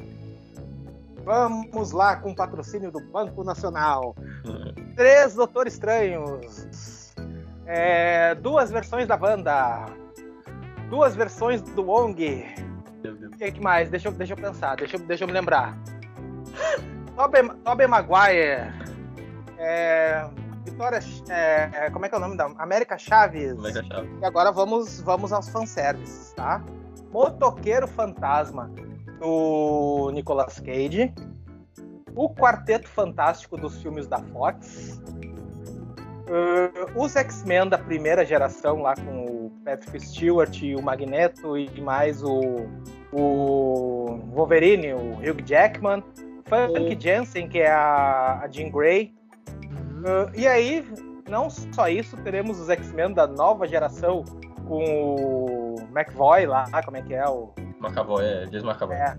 [1.24, 4.14] Vamos lá com o patrocínio do Banco Nacional.
[4.94, 7.12] Três Doutor Estranhos.
[7.66, 9.86] É, duas versões da Wanda.
[10.88, 12.46] Duas versões do Wong.
[13.04, 13.90] O que, que mais?
[13.90, 15.76] Deixa eu, deixa eu pensar, deixa eu, deixa eu me lembrar.
[17.64, 18.72] Tobey Maguire.
[19.58, 20.24] É,
[20.70, 20.98] Vitória.
[21.28, 22.46] é, como é que é o nome da?
[22.58, 23.54] América Chaves.
[23.54, 24.08] Como é que é a chave?
[24.20, 26.62] E agora vamos, vamos aos fanservices, tá?
[27.12, 28.70] Motoqueiro Fantasma
[29.20, 31.12] do Nicolas Cage.
[32.14, 35.00] O Quarteto Fantástico dos filmes da Fox.
[36.28, 41.80] Uh, os X-Men da primeira geração, lá com o Patrick Stewart e o Magneto e
[41.80, 42.66] mais o,
[43.12, 46.02] o Wolverine, o Hugh Jackman.
[46.44, 49.14] Frank O- Jensen, que é a, a Jean Grey.
[50.08, 50.86] Uh, e aí,
[51.28, 54.24] não só isso, teremos os X-Men da nova geração
[54.66, 58.96] com o McVoy lá, como é que é o McAvoy, é, James McAvoy.
[58.96, 59.16] é,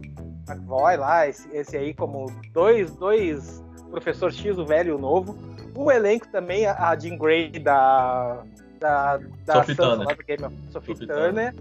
[0.47, 5.37] McVoy lá, esse, esse aí como dois, dois Professor X, o velho e o novo.
[5.75, 8.43] O elenco também, a Jean Grey da
[8.79, 10.25] da, da Sophie Sansa Turner.
[10.25, 11.55] Game of Sophie, Sophie Turner.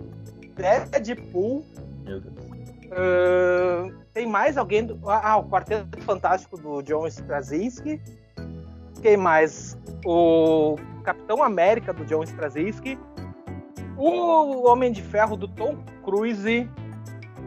[0.57, 1.65] Deadpool.
[2.05, 2.35] Meu Deus.
[2.89, 4.99] Uh, tem mais alguém do.
[5.09, 8.01] Ah, o Quarteto Fantástico do John Straczynski.
[9.03, 9.77] Quem mais?
[10.05, 12.99] O Capitão América do John Straczynski.
[13.97, 16.69] O Homem de Ferro do Tom Cruise.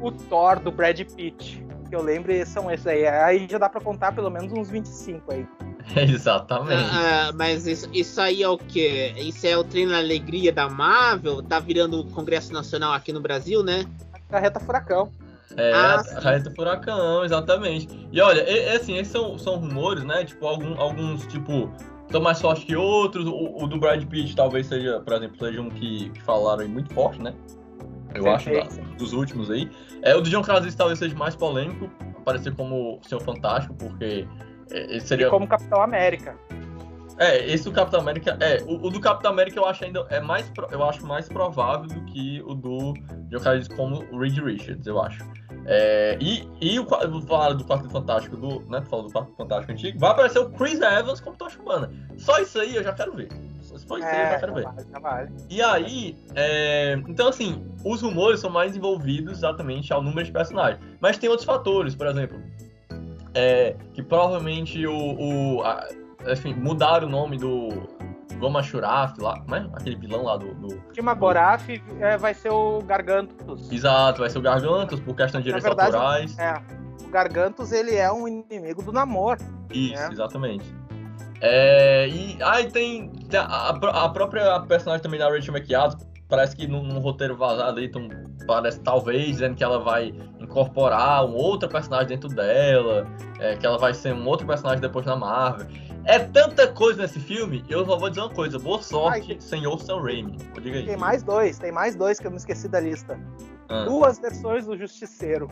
[0.02, 1.66] O Thor do Brad Pitt.
[1.89, 3.08] Que eu lembro são esses aí.
[3.08, 5.47] Aí já dá pra contar pelo menos uns 25 aí.
[5.95, 6.84] Exatamente.
[6.91, 9.14] Ah, ah, mas isso, isso aí é o quê?
[9.18, 11.41] Isso é o treino na alegria da Marvel?
[11.41, 13.86] Tá virando o Congresso Nacional aqui no Brasil, né?
[14.30, 15.12] Carreta Furacão.
[15.57, 17.87] É, Ah, a do furacão, exatamente.
[18.11, 20.23] E olha, e- assim, esses são, são rumores, né?
[20.23, 21.69] Tipo, algum- alguns, tipo,
[22.05, 23.25] estão mais fortes que outros.
[23.27, 26.67] O, o do Brad Pitt talvez seja, por exemplo, seja um que, que falaram aí
[26.67, 27.33] muito forte, né?
[28.13, 28.67] Eu acho, da-
[28.97, 29.69] dos últimos aí.
[30.01, 34.27] É, o do John Krasinski talvez seja mais polêmico, aparecer como o Senhor Fantástico, porque
[34.69, 35.27] é, esse seria...
[35.27, 36.35] E como Capitão América.
[37.18, 38.38] É, esse do Capitão América.
[38.39, 40.05] É, o, o do Capitão América eu acho ainda.
[40.09, 42.93] É mais, eu acho mais provável do que o do
[43.39, 45.24] Krasinski como o Reed Richards, eu acho.
[45.66, 48.62] É, e, e o, falar do Quarto Fantástico do.
[48.70, 49.99] Né, falou do Quarto Fantástico antigo.
[49.99, 51.91] Vai aparecer o Chris Evans como Tocha Humana.
[52.18, 53.30] Só isso aí eu já quero ver.
[53.62, 54.68] Só só isso aí eu já quero ver.
[55.01, 55.32] vale.
[55.49, 60.84] E aí, é, então assim, os rumores são mais envolvidos exatamente ao número de personagens.
[60.99, 62.41] Mas tem outros fatores, por exemplo,
[63.34, 64.93] é, que provavelmente o,
[65.57, 65.88] o a-
[66.28, 67.69] enfim, mudaram o nome do
[68.39, 69.67] Goma Shuraf lá, como é?
[69.74, 71.69] Aquele vilão lá do, do- Tima Goraf
[71.99, 73.72] é, vai ser o Gargantus.
[73.72, 76.38] Exato, vai ser o Gargantos por questão de direitos verdade, autorais.
[76.39, 76.53] É.
[77.05, 79.38] O Gargantus, ele é um inimigo do Namor.
[79.72, 80.11] Isso, É.
[80.11, 80.65] exatamente.
[81.41, 85.97] É, e aí tem, a, a própria personagem também da Rachel McAdams,
[86.30, 88.07] parece que num, num roteiro vazado aí, então,
[88.45, 93.05] parece talvez dizendo que ela vai incorporar um outro personagem dentro dela,
[93.39, 95.67] é, que ela vai ser um outro personagem depois na Marvel.
[96.06, 99.80] É tanta coisa nesse filme, eu só vou dizer uma coisa, boa sorte, Ai, senhor
[99.82, 100.38] Sam Raimi.
[100.62, 100.86] Diga aí.
[100.86, 103.20] Tem mais dois, tem mais dois que eu me esqueci da lista.
[103.70, 105.47] Ah, Duas versões do Justiceiro.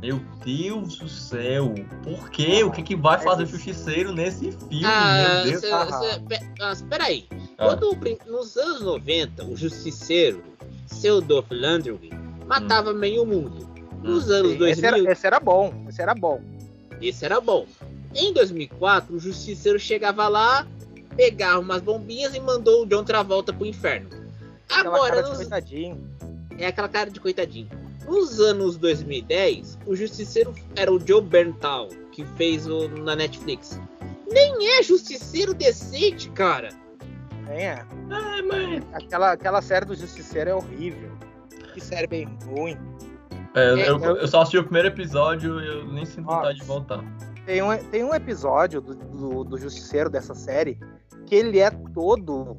[0.00, 1.72] meu Deus do céu,
[2.02, 2.64] por quê?
[2.64, 3.46] O que, que vai É fazer o.
[3.46, 5.60] Justiceiro nesse filme, Ah, meu Deus?
[5.60, 6.00] cê- Aham.
[6.02, 7.26] cê- pe- ah, espera aí.
[7.56, 7.66] Ah.
[7.68, 7.96] Quando
[8.26, 10.42] nos anos 90, o Justiceiro,
[10.86, 12.10] seu Dolph Lundgren,
[12.46, 13.68] matava meio mundo.
[14.02, 16.40] Nos anos Sim, 2000, esse, era, esse era bom, esse era bom.
[17.00, 17.66] Esse era bom.
[18.14, 20.66] Em 2004, o Justiceiro chegava lá,
[21.16, 24.08] pegava umas bombinhas e mandou o John Travolta pro inferno.
[24.68, 26.10] Aquela Agora, cara de nos- coitadinho.
[26.58, 27.68] é aquela cara de coitadinho.
[28.06, 33.80] Nos anos 2010, o Justiceiro era o Joe Berntal, que fez o na Netflix.
[34.30, 36.70] Nem é Justiceiro decente, cara.
[37.46, 37.84] Nem é.
[38.10, 41.10] É, mas Aquela, aquela série do Justiceiro é horrível.
[41.72, 42.76] Que série bem ruim.
[43.54, 46.58] É, É, eu, eu- eu só assisti o primeiro episódio e eu nem sinto vontade
[46.58, 47.04] de voltar.
[47.44, 50.78] Tem um, tem um episódio do, do, do Justiceiro dessa série
[51.26, 52.56] que ele é todo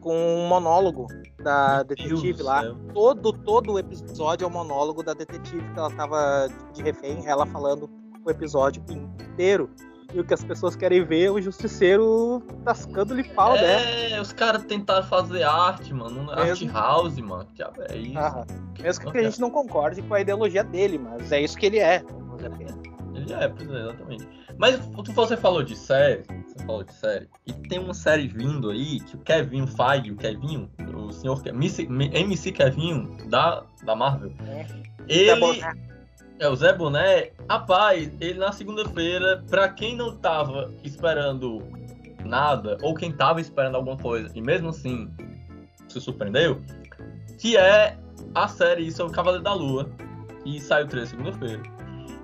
[0.00, 1.06] com um monólogo
[1.42, 2.62] da detetive Deus lá.
[2.92, 7.46] Todo, todo o episódio é um monólogo da detetive que ela tava de refém, ela
[7.46, 7.88] falando
[8.24, 9.70] o episódio inteiro.
[10.12, 14.10] E o que as pessoas querem ver é o justiceiro tascando-lhe pau, né?
[14.10, 16.28] É, os caras tentaram fazer arte, mano.
[16.32, 16.72] Art Mesmo.
[16.72, 17.46] house, mano.
[17.54, 18.18] Que é isso?
[18.18, 18.46] Aham.
[18.80, 21.78] Mesmo que a gente não concorde com a ideologia dele, mas é isso que ele
[21.78, 22.02] é.
[22.38, 22.79] Ele
[23.30, 24.28] é, pois é, exatamente.
[24.58, 24.76] Mas
[25.14, 29.16] você falou de série, você falou de série, e tem uma série vindo aí que
[29.16, 34.66] o Kevin Feige, o Kevinho, o senhor MC, MC Kevinho da, da Marvel, É.
[35.08, 35.62] ele,
[36.38, 41.62] é o Zé Boné, rapaz, ele na segunda-feira, pra quem não tava esperando
[42.24, 45.10] nada, ou quem tava esperando alguma coisa, e mesmo assim
[45.88, 46.62] se surpreendeu,
[47.38, 47.98] que é
[48.34, 49.90] a série sobre o Cavaleiro da Lua,
[50.42, 51.62] que saiu três segunda-feira.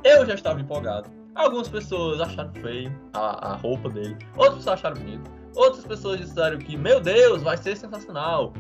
[0.07, 1.11] Eu já estava empolgado.
[1.35, 6.59] Algumas pessoas acharam feio a, a roupa dele, outras pessoas acharam bonito, outras pessoas disseram
[6.59, 8.53] que, meu Deus, vai ser sensacional.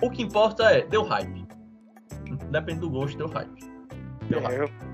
[0.00, 1.46] O que importa é, deu hype.
[2.50, 3.64] Depende do gosto, deu hype.
[4.28, 4.60] Deu hype.
[4.60, 4.92] Eu-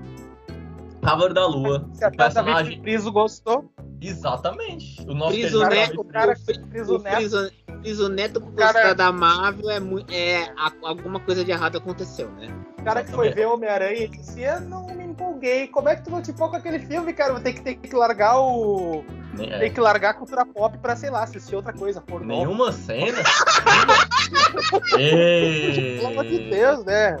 [1.01, 2.81] Cavaleiro da Lua, Se a o personagem.
[2.81, 3.71] Priso gostou,
[4.01, 5.01] Exatamente.
[5.09, 6.67] O nosso cara- Neto, o cara- Friso.
[6.67, 12.29] Priso Neto, Friso Neto Cara- da Marvel é, muito, é alguma coisa de errado aconteceu,
[12.31, 12.47] né?
[12.79, 15.67] o cara que foi ver Homem-Aranha disse: Eu não me empolguei.
[15.67, 17.33] Como é que tu não te empolga com aquele filme, cara?
[17.33, 19.03] Vou ter que, ter que largar o.
[19.39, 22.01] É, Tem que largar a cultura pop pra, sei lá, assistir outra coisa.
[22.01, 22.27] Pornô.
[22.27, 23.17] Nenhuma cena.
[24.89, 27.17] Pelo amor de Deus, né?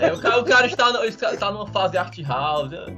[0.00, 2.72] É, o, cara, o cara está, no- está numa fase art house.
[2.72, 2.88] Eu,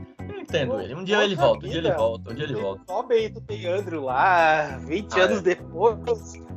[0.41, 0.95] entendo ele.
[0.95, 1.97] Um dia ele volta, um dia ele vida.
[1.97, 2.83] volta, um dia ele volta.
[2.87, 5.43] Sobe aí, tu tem Andrew lá, 20 Ah, anos é.
[5.43, 5.99] depois.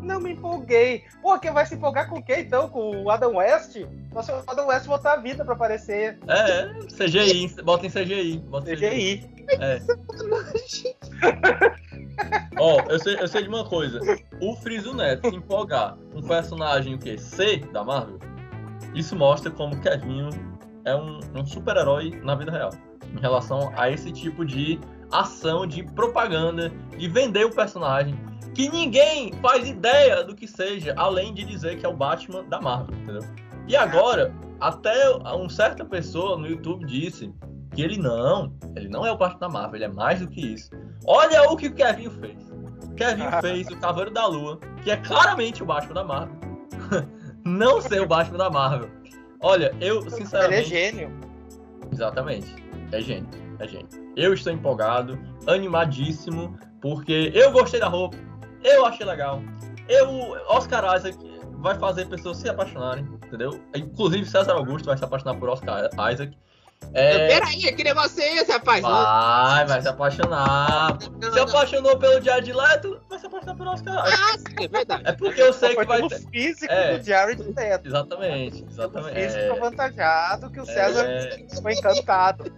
[0.03, 1.03] Não me empolguei.
[1.21, 2.69] Pô, quem vai se empolgar com quem então?
[2.69, 3.77] Com o Adam West?
[4.13, 6.19] Nossa, o Adam West botar a vida pra aparecer.
[6.27, 8.37] É, é, CGI, bota em CGI.
[8.49, 9.33] Bota em CGI.
[9.59, 9.79] É.
[12.59, 13.99] Ó, eu sei, eu sei de uma coisa.
[14.41, 17.17] O Friso Neto se empolgar um personagem o quê?
[17.17, 18.19] C da Marvel,
[18.93, 20.29] isso mostra como Kevinho
[20.85, 22.69] é um, um super-herói na vida real.
[23.15, 24.79] Em relação a esse tipo de
[25.11, 28.15] ação, de propaganda, de vender o personagem.
[28.53, 32.61] Que ninguém faz ideia do que seja, além de dizer que é o Batman da
[32.61, 33.23] Marvel, entendeu?
[33.67, 37.33] E agora, até uma certa pessoa no YouTube disse
[37.73, 40.53] que ele não, ele não é o Batman da Marvel, ele é mais do que
[40.53, 40.69] isso.
[41.05, 42.51] Olha o que o Kevin fez.
[42.83, 46.37] O Kevin fez o Cavaleiro da Lua, que é claramente o Batman da Marvel.
[47.43, 48.89] não ser o Batman da Marvel.
[49.41, 50.69] Olha, eu Ele é sinceramente.
[50.69, 51.11] gênio.
[51.91, 52.55] Exatamente.
[52.91, 53.29] É gênio.
[53.59, 53.89] É gênio.
[54.15, 58.17] Eu estou empolgado, animadíssimo, porque eu gostei da roupa,
[58.63, 59.41] eu achei legal.
[59.87, 60.09] Eu,
[60.47, 61.17] Oscar Isaac
[61.57, 63.59] vai fazer pessoas se apaixonarem, entendeu?
[63.75, 66.37] Inclusive César Augusto vai se apaixonar por Oscar Isaac.
[66.93, 68.81] É, Peraí, que negócio é esse, rapaz?
[68.81, 70.97] vai, vai se apaixonar.
[71.21, 74.21] Não, Se não, apaixonou pelo Jared Leto, vai se apaixonar por Oscar Isaac.
[74.21, 75.03] Ah, sim, é verdade.
[75.05, 76.19] É porque eu sei que vai ter.
[76.29, 76.97] físico É.
[76.97, 77.87] do Jared Leto.
[77.87, 79.15] Exatamente, exatamente.
[79.15, 82.51] físico É, avantajado que o César é, foi encantado.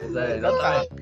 [0.00, 1.01] é, exatamente.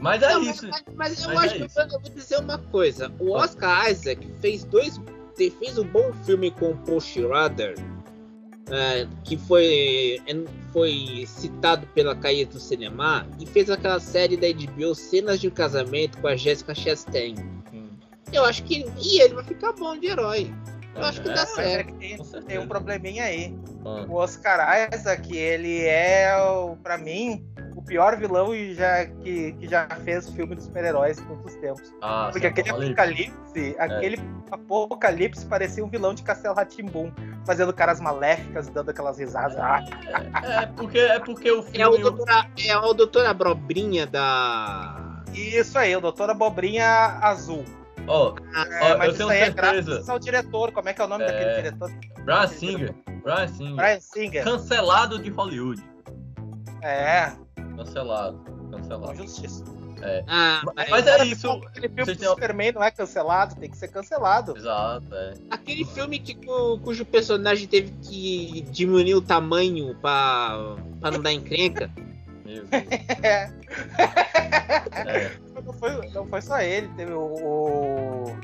[0.00, 0.68] Mas é Não, isso.
[0.68, 1.80] Mas, mas eu Mas acho é que isso.
[1.80, 3.12] eu vou dizer uma coisa.
[3.18, 5.00] O Oscar Isaac fez dois.
[5.36, 7.74] fez um bom filme com o Paul Schrader,
[8.70, 10.20] é, que foi,
[10.72, 15.50] foi citado pela Caia do Cinema, e fez aquela série da HBO Cenas de um
[15.50, 17.34] Casamento com a Jessica Chastain.
[18.32, 18.84] Eu acho que.
[19.00, 20.52] E ele vai ficar bom de herói.
[20.94, 21.92] Eu acho que É, dá é certo.
[21.94, 23.54] que tem, tem um probleminha aí.
[23.84, 27.46] Ah, O Oscar Isaac, ele é, o- pra mim,
[27.88, 31.92] pior vilão e já, que, que já fez filme dos super-heróis em todos os tempos.
[32.02, 32.92] ah, Porque sim, aquele Apocalipse.
[32.92, 34.20] apocalipse, aquele
[34.50, 37.10] apocalipse parecia um vilão de Castelo Ratimbum,
[37.46, 39.56] fazendo caras maléficas, dando aquelas risadas.
[39.58, 39.82] Ah,
[40.62, 41.98] É, porque, é porque o É o filme.
[41.98, 42.26] doutor,
[42.66, 45.22] é o doutor Abrobrinha da.
[45.34, 46.86] isso aí, o Doutor Abobrinha
[47.22, 47.64] Azul.
[48.06, 49.54] Ó, É, Ó, mas eu isso tenho aí é certeza.
[49.90, 50.72] graças ao diretor.
[50.72, 51.26] Como é que é o nome É.
[51.26, 51.90] daquele diretor?
[52.24, 52.94] Brian Singer.
[53.22, 53.74] Brian Singer.
[53.76, 54.44] Brian Singer.
[54.44, 55.82] Cancelado de Hollywood.
[56.82, 57.32] É,
[57.84, 58.38] Cancelado.
[58.38, 59.16] com Cancelado.
[59.16, 59.64] justiça.
[60.28, 61.50] Ah, Mas, mas é isso.
[61.50, 64.56] Aquele filme do Superman não é cancelado, tem que ser cancelado.
[64.56, 65.34] Exato, é.
[65.50, 71.32] aquele filme que, cu- cujo personagem teve que diminuir o tamanho pra, pra não dar
[71.32, 71.90] encrenca.
[73.22, 73.50] É.
[74.94, 75.32] É.
[75.64, 78.36] Não foi, não foi só ele, teve o, o,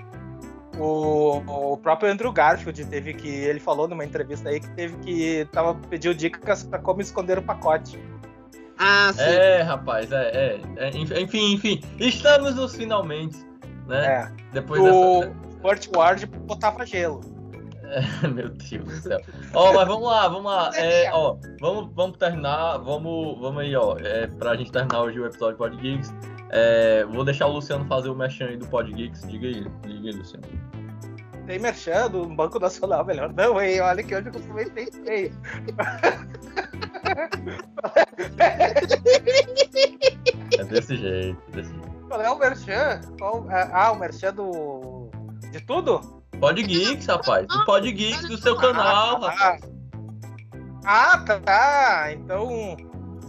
[0.78, 3.28] o, o próprio Andrew Garfield teve que.
[3.28, 5.48] Ele falou numa entrevista aí que teve que.
[5.52, 7.98] Tava, pediu dicas pra como esconder o pacote.
[8.78, 9.22] Ah, sim.
[9.22, 10.88] É, rapaz, é, é, é.
[11.20, 11.80] Enfim, enfim.
[11.98, 13.36] Estamos nos finalmente,
[13.86, 14.06] né?
[14.06, 14.32] É.
[14.52, 15.34] Depois O dessa.
[15.62, 17.20] Burt Ward botava gelo.
[18.34, 19.20] Meu Deus do céu.
[19.52, 20.70] Ó, mas vamos lá, vamos lá.
[20.74, 23.96] É, ó, vamos, vamos terminar, vamos, vamos aí, ó.
[23.98, 26.12] É, pra gente terminar hoje o episódio do Pod Geeks.
[26.50, 29.26] É, vou deixar o Luciano fazer o mechan aí do Pod Geeks.
[29.28, 30.44] Diga aí, diga aí, Luciano.
[31.46, 33.80] Tem merchan do Banco Nacional, melhor não, hein?
[33.80, 35.32] Olha que hoje eu costumei ter feio.
[40.58, 41.94] É desse jeito, desse jeito.
[42.08, 43.00] Qual é o merchan?
[43.18, 45.10] Qual- Ah, o merchan do.
[45.50, 46.00] De tudo?
[46.40, 47.46] Pod Geeks, rapaz.
[47.46, 49.60] Do Pod Geeks do seu canal, Ah, rapaz.
[50.84, 52.12] Ah, tá, tá.
[52.12, 52.76] Então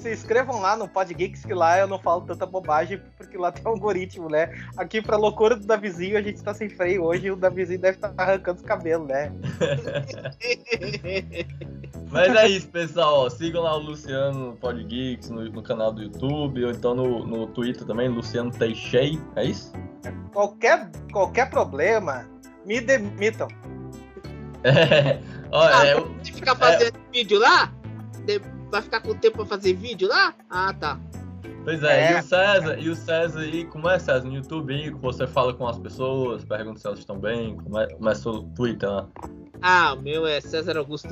[0.05, 3.51] se inscrevam lá no Pod Geeks, que lá eu não falo tanta bobagem, porque lá
[3.51, 4.53] tem um algoritmo, né?
[4.77, 7.97] Aqui, pra loucura do Davizinho, a gente tá sem freio hoje e o Davizinho deve
[7.97, 9.31] estar arrancando os cabelos, né?
[12.11, 13.25] Mas é isso, pessoal.
[13.25, 16.95] ó, Sigam lá o Luciano no Pod Geeks, no, no canal do YouTube, ou então
[16.95, 19.19] no, no Twitter também, Luciano Teixeira.
[19.35, 19.71] É isso?
[20.31, 22.25] Qualquer, qualquer problema,
[22.65, 23.47] me demitam.
[24.67, 25.19] É.
[25.51, 27.71] Olha, Ah, é, o- Você ficar fazendo vídeo lá?
[28.25, 28.41] De-
[28.71, 30.33] Vai ficar com tempo pra fazer vídeo lá?
[30.49, 30.99] Ah, tá.
[31.63, 32.17] pois é, É.
[32.17, 34.25] e o César, e o César aí, como é César?
[34.27, 37.79] No YouTube aí, que você fala com as pessoas, pergunta se elas estão bem, como
[37.79, 39.07] é, como é seu Twitter lá?
[39.61, 41.07] Ah, o meu é César Augusto.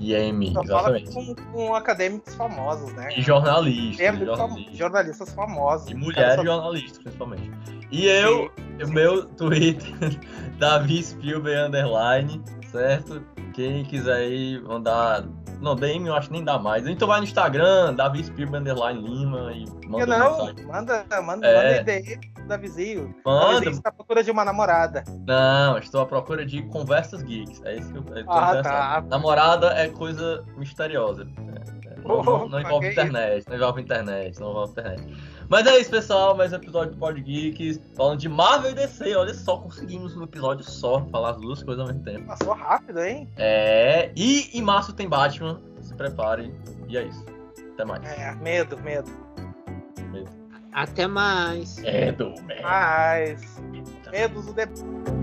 [0.00, 1.12] IM, Só fala exatamente.
[1.12, 3.08] com, com acadêmicos famosos, né?
[3.16, 4.76] E jornalistas, É jornalistas.
[4.76, 5.90] jornalistas famosos.
[5.90, 7.50] E mulheres só- jornalistas, principalmente.
[7.90, 8.48] E eu,
[8.84, 9.90] o meu Twitter,
[10.56, 12.40] Davi Spielberg Underline,
[12.70, 13.20] certo?
[13.54, 15.24] Quem quiser aí mandar.
[15.60, 16.86] Não, DM eu acho que nem dá mais.
[16.86, 20.38] Então vai no Instagram, Davi Spielberg Underline Lima e manda não?
[20.38, 20.66] mensagem.
[20.66, 21.56] Manda, manda, É.
[21.56, 23.14] manda ideia da vizinho.
[23.24, 23.58] A Manda.
[23.60, 25.02] vizinho está à procura de uma namorada.
[25.26, 27.60] Não, estou à procura de conversas geeks.
[27.64, 29.04] É isso que eu tô Ah, tá.
[29.08, 31.26] Namorada é coisa misteriosa.
[31.36, 35.02] É, é, Não, não- não envolve internet, não envolve internet, não envolve internet.
[35.48, 36.36] Mas é isso, pessoal.
[36.36, 37.80] Mais um episódio do Pod Geeks.
[37.96, 39.16] Falando de Marvel e DC.
[39.16, 42.26] Olha só, conseguimos um episódio só falar as duas coisas ao mesmo tempo.
[42.26, 43.26] Passou rápido, hein?
[43.38, 44.12] É.
[44.14, 45.58] E em março tem Batman.
[45.80, 46.54] Se preparem.
[46.86, 47.24] E é isso.
[47.72, 48.04] Até mais.
[48.04, 49.10] É, medo, medo.
[50.70, 51.78] Até mais.
[51.82, 53.62] É do Mas.
[54.12, 55.17] Medos do de...